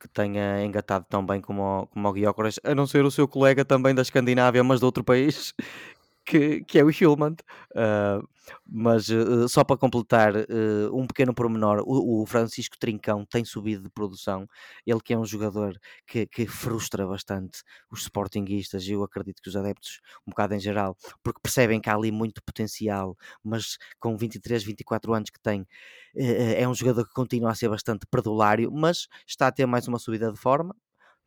[0.00, 3.28] que tenha engatado tão bem como o, como o Guiócoras, a não ser o seu
[3.28, 5.54] colega também da Escandinávia, mas de outro país,
[6.26, 7.36] que, que é o Hillman.
[7.76, 8.26] Uh,
[8.66, 13.82] mas uh, só para completar uh, um pequeno pormenor, o, o, Francisco Trincão tem subido
[13.82, 14.46] de produção.
[14.86, 19.48] Ele que é um jogador que, que frustra bastante os sportinguistas e eu acredito que
[19.48, 24.16] os adeptos, um bocado em geral, porque percebem que há ali muito potencial, mas com
[24.16, 25.66] 23, 24 anos que tem,
[26.14, 29.98] é um jogador que continua a ser bastante perdulário, mas está a ter mais uma
[29.98, 30.74] subida de forma.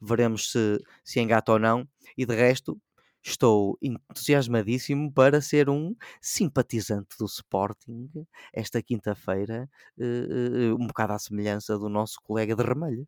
[0.02, 1.88] Veremos se, se engata ou não.
[2.18, 2.80] E de resto,
[3.26, 8.10] Estou entusiasmadíssimo para ser um simpatizante do Sporting
[8.52, 13.08] esta quinta-feira, uh, um bocado à semelhança do nosso colega de Ramelho.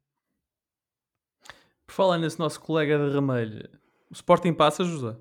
[1.85, 3.69] Por falar nesse nosso colega de Ramelho,
[4.09, 5.17] o Sporting passa, José?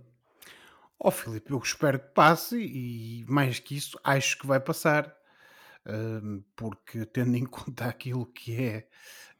[1.00, 5.12] Ó oh, Filipe, eu espero que passe e mais que isso, acho que vai passar.
[6.57, 8.89] Porque tendo em conta aquilo que é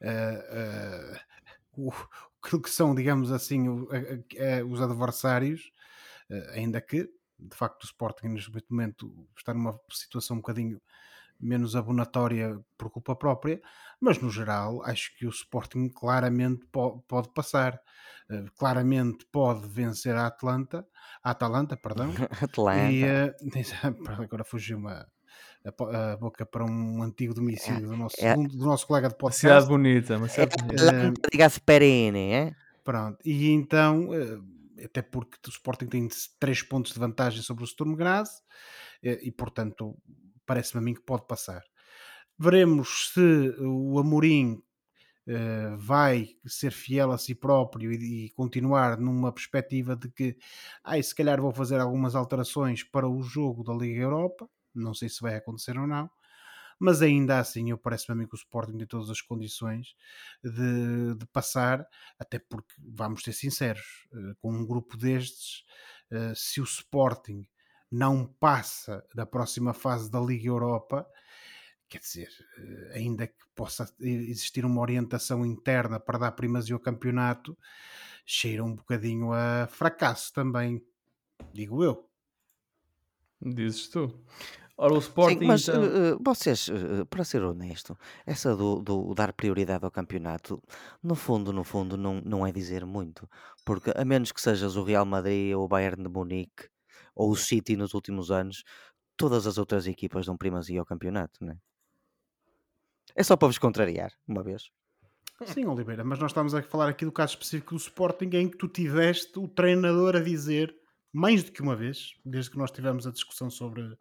[0.01, 1.93] uh, uh, o,
[2.41, 3.67] aquilo que são, digamos assim,
[4.69, 5.71] os adversários,
[6.29, 10.79] eh, ainda que, de facto, o Sporting neste momento está numa situação um bocadinho
[11.39, 13.61] menos abonatória por culpa própria,
[13.99, 16.65] mas no geral acho que o Sporting claramente
[17.07, 17.77] pode passar,
[18.57, 20.87] claramente pode vencer a Atlanta,
[21.21, 22.91] a Atalanta, perdão, Atlanta.
[22.91, 23.03] E,
[24.23, 25.05] agora fugiu uma,
[25.65, 29.15] a, a, boca para um antigo domicílio do nosso, é, segundo, do nosso colega de
[29.15, 29.41] podcast.
[29.41, 31.29] Cidade bonita, uma cidade é, bonita.
[31.31, 32.55] Diga-se perene, é?
[32.83, 36.07] Pronto, e então, eh, até porque o Sporting tem
[36.39, 38.29] 3 pontos de vantagem sobre o Sturm Graz,
[39.01, 39.97] eh, e portanto,
[40.45, 41.63] parece-me a mim que pode passar.
[42.37, 44.61] Veremos se o Amorim
[45.27, 50.37] Uh, vai ser fiel a si próprio e, e, continuar numa perspectiva de que
[50.83, 55.09] ah, se calhar vou fazer algumas alterações para o jogo da Liga Europa não sei
[55.09, 56.09] se vai acontecer ou não,
[56.79, 59.95] mas ainda assim eu parece-me a mim que o Sporting tem todas as condições
[60.43, 61.87] de, de, passar,
[62.19, 65.63] até porque, vamos ser sinceros, eh, com um grupo destes,
[66.11, 67.47] eh, se o Sporting
[67.91, 71.07] não passa da próxima fase da Liga Europa,
[71.87, 77.57] quer dizer, eh, ainda que possa existir uma orientação interna para dar primazia ao campeonato,
[78.25, 80.85] cheira um bocadinho a fracasso também,
[81.53, 82.09] digo eu.
[83.41, 84.25] Dizes tu.
[84.77, 85.83] Ora, o Sporting Sim, mas então...
[85.83, 90.61] uh, vocês, uh, para ser honesto, essa do, do, dar prioridade ao campeonato,
[91.01, 93.29] no fundo, no fundo, não, não é dizer muito.
[93.63, 96.67] Porque a menos que sejas o Real Madrid ou o Bayern de Munique
[97.15, 98.65] ou o City nos últimos anos,
[99.15, 101.57] todas as outras equipas dão primazia ao campeonato, não é?
[103.15, 104.69] É só para vos contrariar, uma vez.
[105.45, 108.57] Sim, Oliveira, mas nós estamos a falar aqui do caso específico do Sporting em que
[108.57, 110.75] tu tiveste o treinador a dizer
[111.13, 113.97] mais do que uma vez, desde que nós tivemos a discussão sobre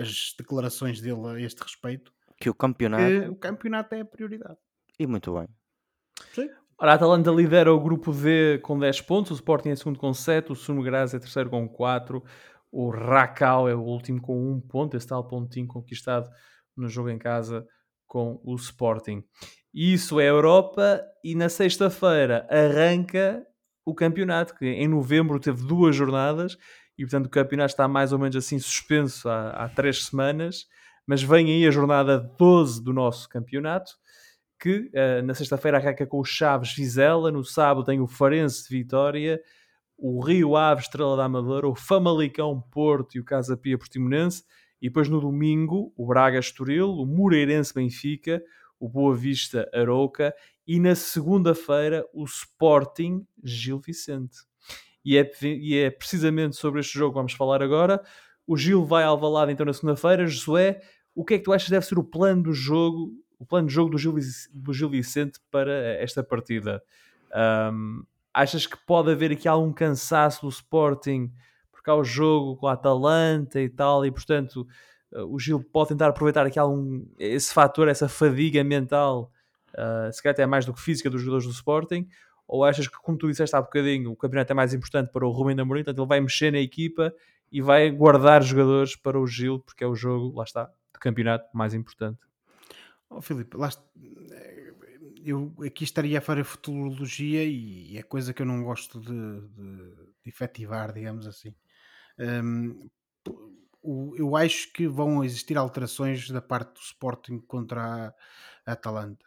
[0.00, 2.12] as declarações dele a este respeito.
[2.40, 3.04] Que o campeonato.
[3.04, 4.58] Que o campeonato é a prioridade.
[4.98, 5.48] E muito bem.
[6.34, 6.48] Sim.
[6.80, 10.14] Ora, a Atalanta lidera o grupo D com 10 pontos, o Sporting é segundo com
[10.14, 12.22] 7, o Sumo Graz é terceiro com 4,
[12.70, 16.30] o Racal é o último com 1 ponto, esse tal pontinho conquistado
[16.76, 17.66] no jogo em casa
[18.06, 19.24] com o Sporting.
[19.74, 23.44] Isso é Europa e na sexta-feira arranca
[23.84, 26.56] o campeonato, que em novembro teve duas jornadas
[26.98, 30.66] e portanto o campeonato está mais ou menos assim suspenso há, há três semanas,
[31.06, 33.92] mas vem aí a jornada 12 do nosso campeonato,
[34.60, 39.40] que uh, na sexta-feira arranca com o Chaves Vizela, no sábado tem o Farense Vitória,
[39.96, 44.42] o Rio Ave Estrela da Amadora, o Famalicão Porto e o Casa Pia Portimonense,
[44.82, 48.42] e depois no domingo o Braga Estoril, o Moreirense Benfica,
[48.78, 50.34] o Boa Vista Arouca
[50.66, 54.47] e na segunda-feira o Sporting Gil Vicente
[55.08, 57.98] e é, e é precisamente sobre este jogo que vamos falar agora.
[58.46, 60.26] O Gil vai ao Valado então na segunda-feira.
[60.26, 60.82] Josué,
[61.14, 63.68] o que é que tu achas que deve ser o plano do jogo, o plano
[63.68, 64.14] de jogo do Gil,
[64.52, 66.82] do Gil Vicente para esta partida?
[67.72, 68.02] Um,
[68.34, 71.32] achas que pode haver aqui algum cansaço do Sporting
[71.72, 74.66] porque há o jogo com a Atalanta e tal, e portanto
[75.10, 79.32] o Gil pode tentar aproveitar aqui algum, esse fator, essa fadiga mental,
[79.72, 82.06] uh, se calhar até mais do que física dos jogadores do Sporting,
[82.48, 85.30] Ou achas que, como tu disseste há bocadinho, o campeonato é mais importante para o
[85.30, 87.14] Rubem Amorim, portanto ele vai mexer na equipa
[87.52, 91.46] e vai guardar jogadores para o Gil, porque é o jogo, lá está, de campeonato
[91.54, 92.18] mais importante.
[93.10, 93.70] Oh, Filipe, lá
[95.24, 99.94] eu aqui estaria a fazer futurologia e é coisa que eu não gosto de, de,
[100.22, 101.54] de efetivar, digamos assim.
[102.18, 102.88] Um,
[104.16, 108.14] eu acho que vão existir alterações da parte do Sporting contra
[108.66, 109.24] a Atalanta,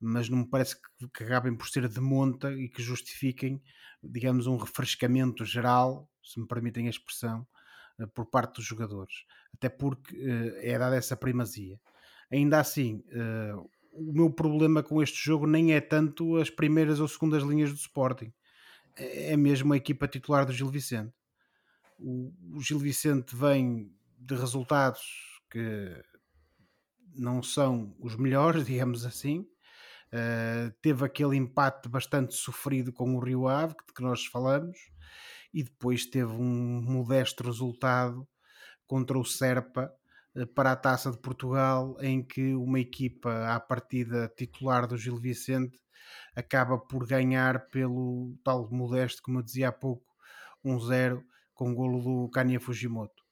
[0.00, 3.62] mas não me parece que, que acabem por ser de monta e que justifiquem,
[4.02, 7.46] digamos, um refrescamento geral, se me permitem a expressão,
[7.98, 11.78] eh, por parte dos jogadores, até porque uh, é dada essa primazia.
[12.30, 17.08] Ainda assim, uh, o meu problema com este jogo nem é tanto as primeiras ou
[17.08, 18.32] segundas linhas do Sporting,
[18.96, 21.12] é, é mesmo a equipa titular do Gil Vicente.
[21.98, 25.02] O, o Gil Vicente vem de resultados
[25.50, 26.02] que
[27.14, 29.46] não são os melhores, digamos assim.
[30.12, 34.76] Uh, teve aquele empate bastante sofrido com o Rio Ave, de que nós falamos,
[35.54, 38.26] e depois teve um modesto resultado
[38.86, 39.92] contra o Serpa
[40.34, 45.16] uh, para a Taça de Portugal, em que uma equipa à partida titular do Gil
[45.16, 45.78] Vicente
[46.34, 50.06] acaba por ganhar pelo tal modesto, como eu dizia há pouco,
[50.64, 51.22] 1-0
[51.54, 53.22] com o golo do Kanye Fujimoto.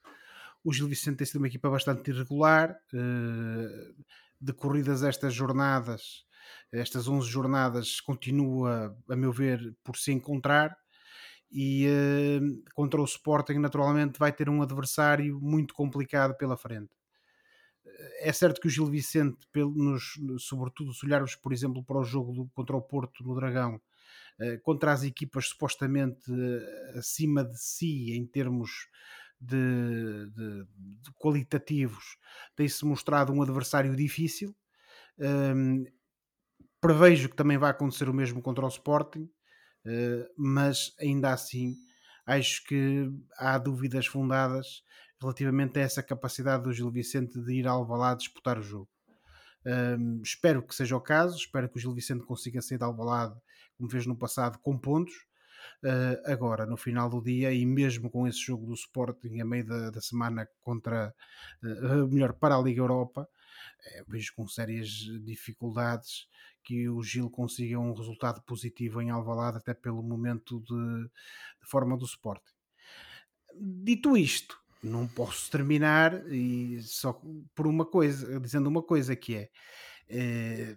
[0.62, 4.05] O Gil Vicente tem sido uma equipa bastante irregular, uh,
[4.41, 6.24] decorridas estas jornadas,
[6.72, 10.76] estas 11 jornadas, continua, a meu ver, por se encontrar
[11.51, 16.90] e uh, contra o Sporting naturalmente vai ter um adversário muito complicado pela frente.
[18.20, 22.05] É certo que o Gil Vicente, pelo, nos, sobretudo se olharmos, por exemplo, para o
[22.05, 27.59] jogo do, contra o Porto no Dragão, uh, contra as equipas supostamente uh, acima de
[27.59, 28.88] si em termos
[29.40, 32.18] de, de, de qualitativos,
[32.55, 34.55] tem-se mostrado um adversário difícil.
[35.18, 35.84] Um,
[36.81, 41.76] prevejo que também vai acontecer o mesmo contra o Sporting, uh, mas ainda assim
[42.26, 44.83] acho que há dúvidas fundadas
[45.20, 48.89] relativamente a essa capacidade do Gil Vicente de ir ao Alvalade disputar o jogo.
[50.22, 53.35] Espero que seja o caso, espero que o Gil Vicente consiga sair de Alvalade,
[53.76, 55.29] como fez no passado, com pontos,
[55.83, 59.64] Uh, agora, no final do dia, e mesmo com esse jogo do Sporting a meio
[59.64, 61.14] da, da semana contra,
[61.62, 63.29] uh, melhor, para a Liga Europa,
[63.81, 64.89] uh, vejo com sérias
[65.24, 66.29] dificuldades
[66.62, 71.05] que o Gil consiga um resultado positivo em Alvalade, até pelo momento de,
[71.61, 72.53] de forma do Sporting.
[73.55, 77.20] Dito isto, não posso terminar e só
[77.55, 79.51] por uma coisa, dizendo uma coisa que é,
[80.09, 80.76] é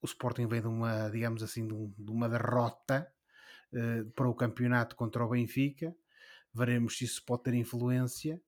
[0.00, 3.10] o Sporting vem de uma, digamos assim, de, um, de uma derrota
[3.72, 5.96] uh, para o campeonato contra o Benfica.
[6.52, 8.40] Veremos se isso pode ter influência.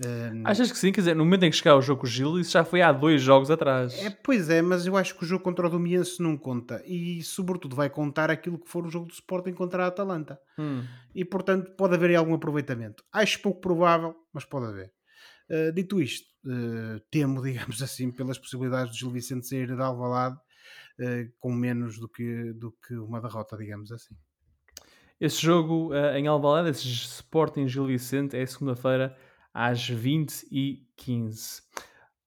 [0.00, 0.90] Uh, Achas que sim?
[0.90, 2.80] Quer dizer, no momento em que chegar o jogo com o Gil, isso já foi
[2.80, 3.94] há dois jogos atrás.
[4.02, 6.82] É, pois é, mas eu acho que o jogo contra o Domiense não conta.
[6.86, 10.40] E, sobretudo, vai contar aquilo que for o jogo do Sporting contra a Atalanta.
[10.58, 10.82] Hum.
[11.14, 13.04] E, portanto, pode haver aí algum aproveitamento.
[13.12, 14.92] Acho pouco provável, mas pode haver.
[15.50, 20.36] Uh, dito isto, uh, temo, digamos assim, pelas possibilidades do Gil Vicente sair de Alvalade
[20.36, 24.16] uh, com menos do que, do que uma derrota, digamos assim.
[25.20, 29.16] Esse jogo uh, em Alvalade, esse Sporting Gil Vicente, é segunda-feira
[29.52, 31.62] às 20h15.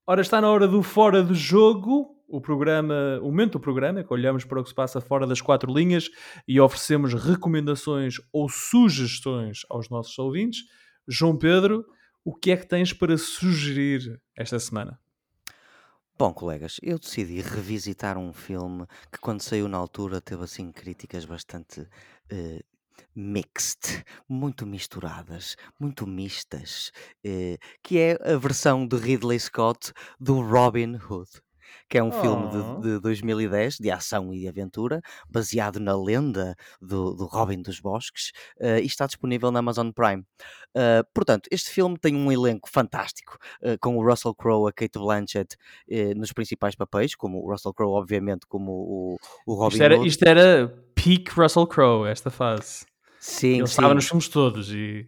[0.07, 4.13] Ora, está na hora do Fora do Jogo, o programa, o momento do programa, que
[4.13, 6.09] olhamos para o que se passa fora das quatro linhas
[6.47, 10.63] e oferecemos recomendações ou sugestões aos nossos ouvintes.
[11.07, 11.85] João Pedro,
[12.23, 14.99] o que é que tens para sugerir esta semana?
[16.17, 21.25] Bom, colegas, eu decidi revisitar um filme que, quando saiu na altura, teve assim críticas
[21.25, 22.63] bastante uh,
[23.15, 26.91] mixed, muito misturadas, muito mistas,
[27.23, 31.29] eh, que é a versão de Ridley Scott do Robin Hood
[31.89, 32.79] que é um filme Oh.
[32.81, 37.79] de, de 2010 de ação e de aventura, baseado na lenda do, do Robin dos
[37.79, 40.23] Bosques, eh, e está disponível na Amazon Prime.
[40.75, 44.99] Eh, portanto, este filme tem um elenco fantástico, eh, com o Russell Crowe, a Kate
[44.99, 45.55] Blanchett
[46.15, 50.07] nos principais papéis, como o Russell Crowe, obviamente, como o, o Robin Isto era, Hood.
[50.07, 52.85] isto era peak Russell Crowe, esta fase.
[53.19, 55.07] Sim, Ele estava nos filmes todos e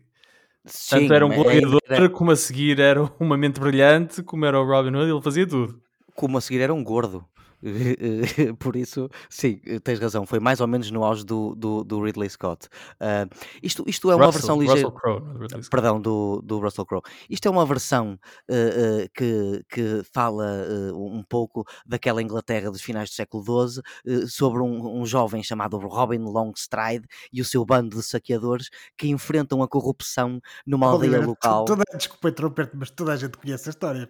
[0.65, 4.45] sim, tanto era um é- gladiador, era- como a seguir era uma mente brilhante, como
[4.45, 5.79] era o Robin Hood, ele fazia tudo.
[6.17, 7.23] Como a seguir era um gordo.
[8.59, 10.25] Por isso, sim, tens razão.
[10.25, 12.67] Foi mais ou menos no auge do, do, do Ridley Scott.
[12.99, 13.27] Ah,
[13.61, 14.89] isto, isto é uma Russell, versão ligeira.
[14.89, 15.61] Russell Crowe, não é.
[15.69, 17.03] Perdão, do, do Russell Crowe.
[17.29, 20.47] Isto é uma versão ah, ah, que, que fala
[20.93, 26.19] um pouco daquela Inglaterra dos finais do século XII, sobre um, um jovem chamado Robin
[26.19, 31.65] Longstride e o seu bando de saqueadores que enfrentam a corrupção numa aldeia local.
[31.65, 34.09] Toda, desculpa interromper-te, mas toda a gente conhece a história.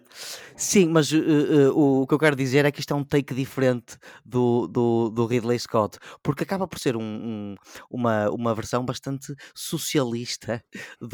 [0.56, 3.34] Sim, mas uh, uh, o que eu quero dizer é que isto é um take
[3.38, 7.54] diferente do, do, do Ridley Scott, porque acaba por ser um, um,
[7.88, 10.62] uma, uma versão bastante socialista
[11.00, 11.06] do,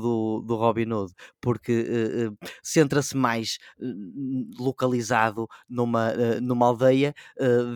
[0.00, 7.14] do, do Robin Hood, porque uh, centra-se mais uh, localizado numa, uh, numa aldeia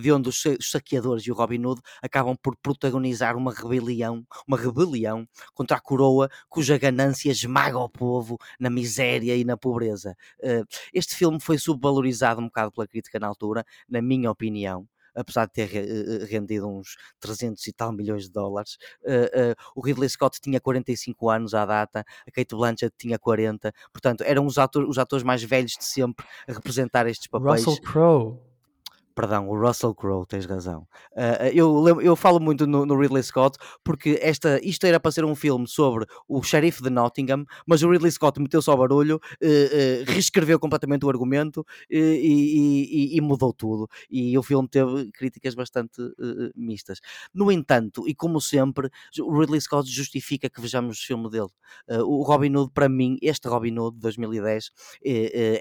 [0.00, 5.26] de onde os saqueadores e o Robin Hood acabam por protagonizar uma rebelião, uma rebelião
[5.54, 10.16] contra a coroa cuja ganância esmaga o povo na miséria e na pobreza.
[10.92, 13.64] este filme foi subvalorizado um bocado pela crítica na altura,
[13.96, 14.86] na minha opinião
[15.16, 18.76] apesar de ter rendido uns 300 e tal milhões de dólares.
[19.02, 23.72] Uh, uh, o Ridley Scott tinha 45 anos à data, a Kate Blanchett tinha 40,
[23.90, 27.64] portanto, eram os atores, os atores mais velhos de sempre a representar estes papéis.
[27.64, 28.38] Russell Crowe.
[29.16, 30.86] Perdão, o Russell Crowe, tens razão.
[31.12, 35.24] Uh, eu, eu falo muito no, no, Ridley Scott porque esta, isto era para ser
[35.24, 39.46] um filme sobre o xerife de Nottingham, mas o Ridley Scott meteu-se ao barulho, uh,
[39.46, 43.88] uh, reescreveu completamente o argumento e, e, e, mudou tudo.
[44.10, 45.96] E o filme teve críticas bastante
[46.54, 47.00] mistas.
[47.32, 51.48] No entanto, e como sempre, o Ridley Scott justifica que vejamos o filme dele.
[51.88, 54.70] o Robin Hood, para mim, este Robin Hood de 2010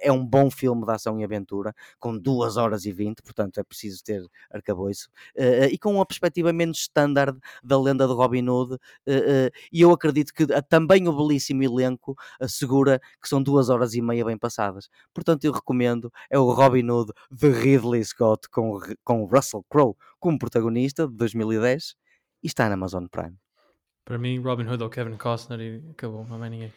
[0.02, 3.60] é um bom filme de ação e aventura, com 2 horas e 20, portanto portanto
[3.60, 8.48] é preciso ter arcabouço, uh, e com uma perspectiva menos standard da lenda de Robin
[8.48, 8.80] Hood, uh,
[9.72, 14.26] e eu acredito que também o belíssimo elenco assegura que são duas horas e meia
[14.26, 14.90] bem passadas.
[15.14, 20.40] Portanto, eu recomendo, é o Robin Hood de Ridley Scott com, com Russell Crowe como
[20.40, 21.96] protagonista de 2010
[22.44, 23.45] e está na Amazon Prime.
[24.06, 26.74] Para mim, Robin Hood ou Kevin Costner e acabou, não é ninguém.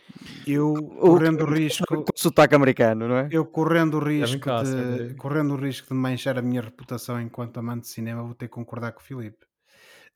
[0.47, 1.85] Eu correndo o risco.
[1.87, 3.29] Com sotaque americano, não é?
[3.31, 7.83] Eu correndo o risco, de, correndo o risco de manchar a minha reputação enquanto amante
[7.83, 9.47] de cinema, vou ter que concordar com o Filipe.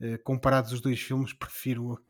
[0.00, 2.00] Uh, comparados os dois filmes, prefiro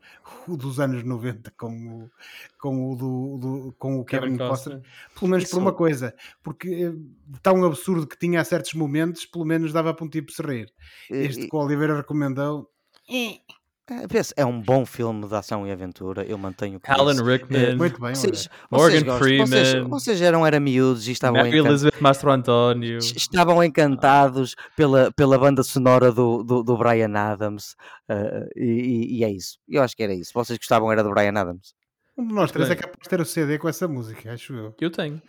[0.47, 2.09] o, o dos anos 90 com o,
[2.57, 4.81] com o, do, do com o Kevin, Kevin Costner.
[5.19, 5.53] Pelo menos Isso.
[5.53, 9.93] por uma coisa, porque uh, tão absurdo que tinha a certos momentos, pelo menos dava
[9.93, 10.73] para um tipo se rir.
[11.09, 12.71] Este e, que o Oliveira recomendou.
[13.07, 13.41] E
[13.89, 17.23] é, é um bom filme de ação e aventura, eu mantenho com Alan isso.
[17.23, 21.41] Rickman, é, muito bem, vocês, Morgan vocês Freeman, vocês, vocês, eram era miúdos e estavam
[21.41, 27.75] Mary Elizabeth Mastro António estavam encantados pela, pela banda sonora do, do, do Brian Adams
[28.09, 30.31] uh, e, e, é isso, eu acho que era isso.
[30.33, 31.73] Vocês gostavam era do Brian Adams?
[32.17, 34.75] Um de nós três é capaz de ter o CD com essa música, acho eu.
[34.79, 35.21] Eu tenho.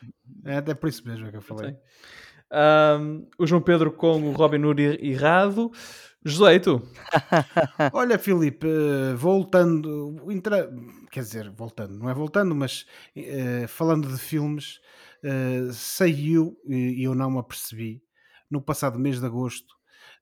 [0.44, 1.70] É até por isso mesmo que eu falei.
[1.70, 1.76] Eu
[2.55, 5.70] um, o João Pedro com o Robin Hood errado.
[6.27, 6.81] José, e tu?
[7.93, 8.66] Olha, Filipe,
[9.14, 10.16] voltando,
[11.11, 14.81] quer dizer, voltando, não é voltando, mas uh, falando de filmes,
[15.22, 18.03] uh, saiu, e eu não me apercebi,
[18.51, 19.75] no passado mês de agosto,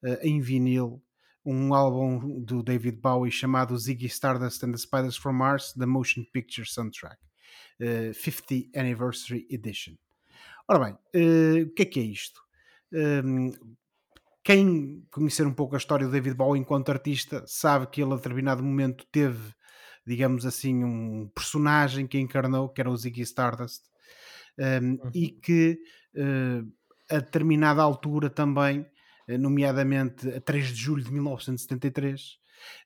[0.02, 1.00] uh, em vinil,
[1.44, 6.24] um álbum do David Bowie chamado Ziggy Stardust and the Spiders from Mars, The Motion
[6.32, 7.18] Picture Soundtrack,
[7.80, 9.94] 50th Anniversary Edition.
[10.68, 10.94] Ora bem,
[11.64, 12.40] o que é que é isto?
[14.44, 18.16] Quem conhecer um pouco a história do David Bowie enquanto artista sabe que ele a
[18.16, 19.54] determinado momento teve,
[20.06, 23.82] digamos assim, um personagem que encarnou, que era o Ziggy Stardust,
[24.58, 25.10] um, uhum.
[25.14, 25.78] e que
[26.16, 26.72] uh,
[27.14, 28.86] a determinada altura também,
[29.28, 32.36] eh, nomeadamente a 3 de julho de 1973, uh,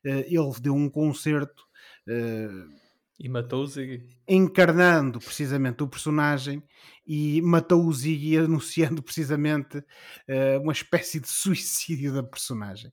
[0.05, 1.63] eh, ele deu um concerto.
[2.07, 2.86] Uh,
[3.19, 4.07] e matou o Ziggy.
[4.27, 6.61] Encarnando precisamente o personagem
[7.05, 12.91] e matou o Ziggy anunciando precisamente uh, uma espécie de suicídio da personagem.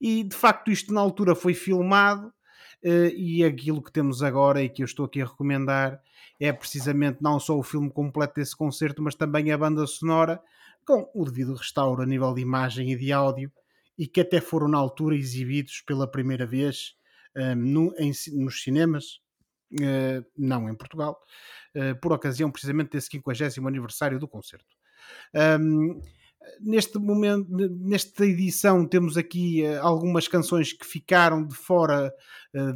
[0.00, 4.68] E de facto isto na altura foi filmado uh, e aquilo que temos agora e
[4.68, 6.00] que eu estou aqui a recomendar
[6.40, 10.42] é precisamente não só o filme completo desse concerto, mas também a banda sonora
[10.84, 13.52] com o devido restauro a nível de imagem e de áudio
[13.96, 16.96] e que até foram na altura exibidos pela primeira vez
[17.36, 19.21] um, eh, no, em, nos cinemas
[20.36, 21.18] não em Portugal,
[21.76, 24.66] uh, por ocasião precisamente desse 50 aniversário do concerto.
[25.60, 26.00] Um,
[26.60, 32.12] neste momento, nesta edição, temos aqui uh, algumas canções que ficaram de fora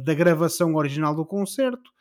[0.03, 1.91] da gravação original do concerto.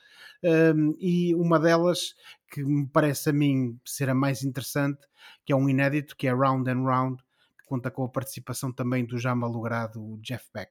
[0.42, 2.14] Um, e uma delas
[2.50, 5.00] que me parece a mim ser a mais interessante,
[5.44, 7.22] que é um inédito, que é Round and Round,
[7.66, 10.70] conta com a participação também do já malogrado Jeff Beck.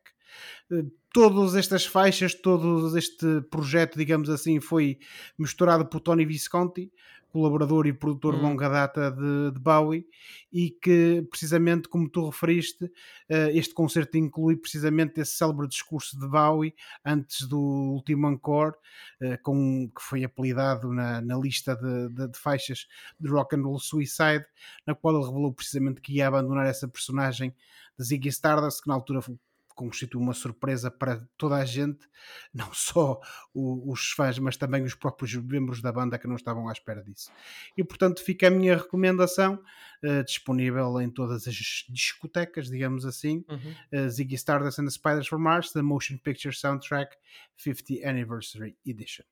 [0.71, 4.97] Eh, todas estas faixas, todo este projeto, digamos assim, foi
[5.37, 6.91] misturado por Tony Visconti,
[7.35, 8.43] colaborador e produtor de hum.
[8.43, 10.07] longa data de, de, Bowie,
[10.53, 16.25] e que, precisamente como tu referiste, uh, este concerto inclui precisamente esse célebre discurso de
[16.29, 16.73] Bowie
[17.03, 18.77] antes do último encore,
[19.21, 22.87] uh, com, que foi apelidado na, na lista de, de, de, faixas
[23.19, 24.45] de Rock and Roll Suicide,
[24.87, 27.53] na qual ele revelou precisamente que ia abandonar essa personagem
[27.99, 29.19] de Ziggy Stardust, que na altura
[29.75, 32.07] constitui uma surpresa para toda a gente,
[32.53, 33.19] não só
[33.53, 37.03] o, os fãs, mas também os próprios membros da banda que não estavam à espera
[37.03, 37.29] disso.
[37.77, 39.61] E portanto fica a minha recomendação
[40.03, 44.05] uh, disponível em todas as discotecas, digamos assim, uhum.
[44.05, 47.15] uh, Ziggy Stardust and the Spiders from Mars, The Motion Picture Soundtrack
[47.57, 49.25] 50 Anniversary Edition.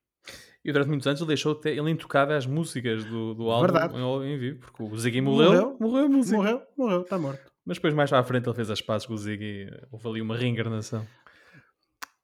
[0.64, 3.98] E durante muitos anos ele deixou ele intocado as músicas do, do álbum Verdade.
[3.98, 6.38] em, vivo, porque o Ziggy morreu, morreu, morreu música.
[6.38, 7.53] Morreu, morreu, está morto.
[7.66, 9.70] Mas depois, mais para a frente, ele fez as pazes com o Ziggy.
[9.92, 11.06] Houve ali uma reencarnação.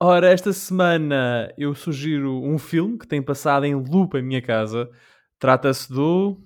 [0.01, 4.89] Ora, esta semana eu sugiro um filme que tem passado em loop em minha casa.
[5.37, 6.37] Trata-se do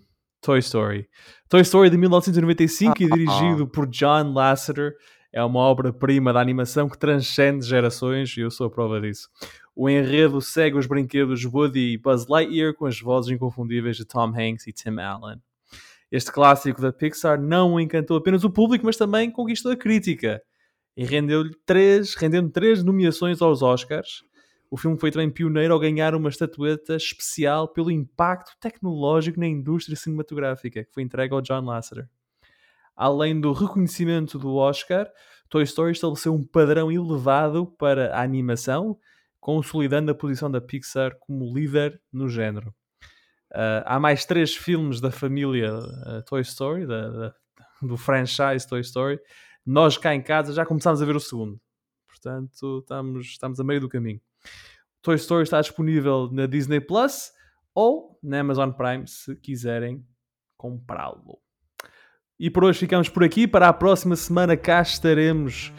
[0.41, 1.07] Toy Story.
[1.49, 4.93] Toy Story de 1995 e dirigido por John Lasseter.
[5.31, 9.29] É uma obra-prima da animação que transcende gerações e eu sou a prova disso.
[9.75, 14.27] O enredo segue os brinquedos Woody e Buzz Lightyear com as vozes inconfundíveis de Tom
[14.29, 15.39] Hanks e Tim Allen.
[16.13, 20.43] Este clássico da Pixar não encantou apenas o público, mas também conquistou a crítica
[20.95, 24.23] e rendeu-lhe três, rendendo três nomeações aos Oscars.
[24.69, 29.97] O filme foi também pioneiro ao ganhar uma estatueta especial pelo impacto tecnológico na indústria
[29.97, 32.07] cinematográfica, que foi entregue ao John Lasseter.
[32.95, 35.09] Além do reconhecimento do Oscar,
[35.49, 38.99] Toy Story estabeleceu um padrão elevado para a animação,
[39.39, 42.71] consolidando a posição da Pixar como líder no género.
[43.53, 47.35] Uh, há mais três filmes da família uh, Toy Story, da, da,
[47.81, 49.19] do franchise Toy Story.
[49.65, 51.61] Nós cá em casa já começámos a ver o segundo.
[52.07, 54.19] Portanto, estamos, estamos a meio do caminho.
[55.01, 57.31] Toy Story está disponível na Disney Plus
[57.75, 60.05] ou na Amazon Prime se quiserem
[60.57, 61.39] comprá-lo.
[62.39, 63.47] E por hoje ficamos por aqui.
[63.47, 65.71] Para a próxima semana cá estaremos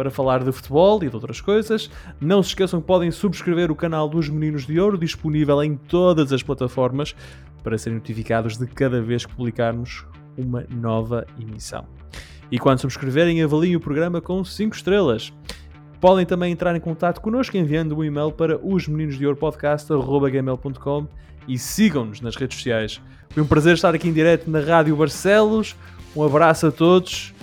[0.00, 1.90] para falar de futebol e de outras coisas.
[2.18, 6.32] Não se esqueçam que podem subscrever o canal dos Meninos de Ouro, disponível em todas
[6.32, 7.14] as plataformas,
[7.62, 10.06] para serem notificados de cada vez que publicarmos
[10.38, 11.84] uma nova emissão.
[12.50, 15.34] E quando subscreverem, avaliem o programa com 5 estrelas.
[16.00, 21.06] Podem também entrar em contato connosco enviando um e-mail para os meninos de ouro podcast.gmail.com
[21.46, 23.02] e sigam-nos nas redes sociais.
[23.28, 25.76] Foi um prazer estar aqui em direto na Rádio Barcelos.
[26.16, 27.34] Um abraço a todos,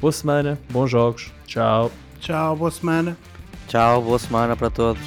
[0.00, 1.92] boa semana, bons jogos, tchau.
[2.26, 3.16] Tchau, boa semana.
[3.68, 4.98] Tchau, boa semana para todos.